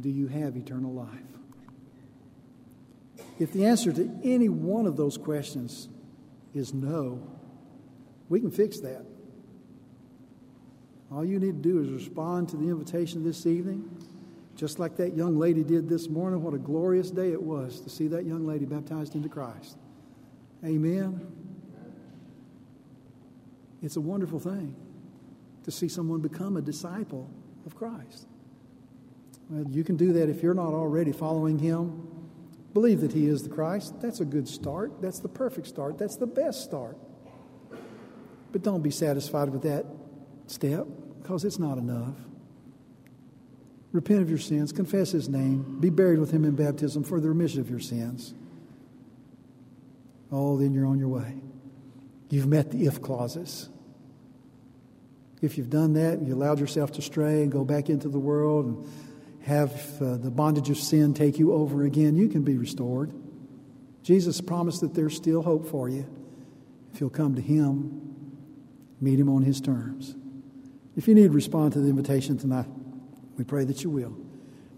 Do 0.00 0.08
you 0.08 0.28
have 0.28 0.56
eternal 0.56 0.92
life? 0.92 1.08
If 3.38 3.52
the 3.52 3.66
answer 3.66 3.92
to 3.92 4.10
any 4.22 4.48
one 4.48 4.86
of 4.86 4.96
those 4.96 5.18
questions 5.18 5.88
is 6.54 6.72
no, 6.72 7.26
we 8.28 8.40
can 8.40 8.50
fix 8.50 8.80
that. 8.80 9.04
All 11.10 11.24
you 11.24 11.38
need 11.38 11.62
to 11.62 11.68
do 11.68 11.80
is 11.80 11.90
respond 11.90 12.48
to 12.50 12.56
the 12.56 12.68
invitation 12.68 13.22
this 13.22 13.44
evening, 13.44 13.90
just 14.56 14.78
like 14.78 14.96
that 14.96 15.14
young 15.14 15.38
lady 15.38 15.62
did 15.62 15.88
this 15.88 16.08
morning. 16.08 16.42
What 16.42 16.54
a 16.54 16.58
glorious 16.58 17.10
day 17.10 17.32
it 17.32 17.42
was 17.42 17.80
to 17.80 17.90
see 17.90 18.06
that 18.08 18.24
young 18.24 18.46
lady 18.46 18.64
baptized 18.64 19.14
into 19.14 19.28
Christ. 19.28 19.76
Amen. 20.64 21.26
It's 23.82 23.96
a 23.96 24.00
wonderful 24.00 24.38
thing 24.38 24.76
to 25.64 25.70
see 25.70 25.88
someone 25.88 26.20
become 26.20 26.56
a 26.56 26.62
disciple 26.62 27.28
of 27.66 27.74
Christ. 27.74 28.26
Well, 29.52 29.70
you 29.70 29.84
can 29.84 29.96
do 29.96 30.14
that 30.14 30.30
if 30.30 30.42
you're 30.42 30.54
not 30.54 30.72
already 30.72 31.12
following 31.12 31.58
Him. 31.58 32.08
Believe 32.72 33.02
that 33.02 33.12
He 33.12 33.26
is 33.26 33.42
the 33.42 33.50
Christ. 33.50 34.00
That's 34.00 34.20
a 34.20 34.24
good 34.24 34.48
start. 34.48 35.02
That's 35.02 35.18
the 35.18 35.28
perfect 35.28 35.66
start. 35.66 35.98
That's 35.98 36.16
the 36.16 36.26
best 36.26 36.64
start. 36.64 36.96
But 38.50 38.62
don't 38.62 38.80
be 38.80 38.90
satisfied 38.90 39.50
with 39.50 39.60
that 39.62 39.84
step 40.46 40.86
because 41.20 41.44
it's 41.44 41.58
not 41.58 41.76
enough. 41.76 42.14
Repent 43.92 44.22
of 44.22 44.30
your 44.30 44.38
sins, 44.38 44.72
confess 44.72 45.10
his 45.10 45.28
name, 45.28 45.78
be 45.80 45.90
buried 45.90 46.18
with 46.18 46.30
him 46.30 46.46
in 46.46 46.54
baptism 46.54 47.04
for 47.04 47.20
the 47.20 47.28
remission 47.28 47.60
of 47.60 47.68
your 47.68 47.78
sins. 47.78 48.32
Oh, 50.30 50.56
then 50.56 50.72
you're 50.72 50.86
on 50.86 50.98
your 50.98 51.08
way. 51.08 51.42
You've 52.30 52.46
met 52.46 52.70
the 52.70 52.86
if 52.86 53.02
clauses. 53.02 53.68
If 55.42 55.58
you've 55.58 55.68
done 55.68 55.92
that, 55.92 56.22
you 56.22 56.34
allowed 56.34 56.58
yourself 56.58 56.92
to 56.92 57.02
stray 57.02 57.42
and 57.42 57.52
go 57.52 57.66
back 57.66 57.90
into 57.90 58.08
the 58.08 58.18
world 58.18 58.64
and 58.64 59.11
have 59.44 59.72
uh, 60.00 60.16
the 60.16 60.30
bondage 60.30 60.70
of 60.70 60.78
sin 60.78 61.14
take 61.14 61.38
you 61.38 61.52
over 61.52 61.84
again, 61.84 62.16
you 62.16 62.28
can 62.28 62.42
be 62.42 62.56
restored. 62.56 63.12
Jesus 64.02 64.40
promised 64.40 64.80
that 64.80 64.94
there's 64.94 65.16
still 65.16 65.42
hope 65.42 65.66
for 65.68 65.88
you 65.88 66.06
if 66.92 67.00
you'll 67.00 67.10
come 67.10 67.34
to 67.34 67.40
Him, 67.40 68.00
meet 69.00 69.18
Him 69.18 69.28
on 69.28 69.42
His 69.42 69.60
terms. 69.60 70.14
If 70.96 71.08
you 71.08 71.14
need 71.14 71.28
to 71.28 71.30
respond 71.30 71.72
to 71.72 71.80
the 71.80 71.88
invitation 71.88 72.36
tonight, 72.36 72.66
we 73.36 73.44
pray 73.44 73.64
that 73.64 73.82
you 73.82 73.90
will 73.90 74.14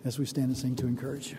as 0.05 0.19
we 0.19 0.27
stand 0.27 0.47
and 0.47 0.57
sing 0.57 0.77
to 0.77 0.87
encourage 0.87 1.31
you. 1.31 1.39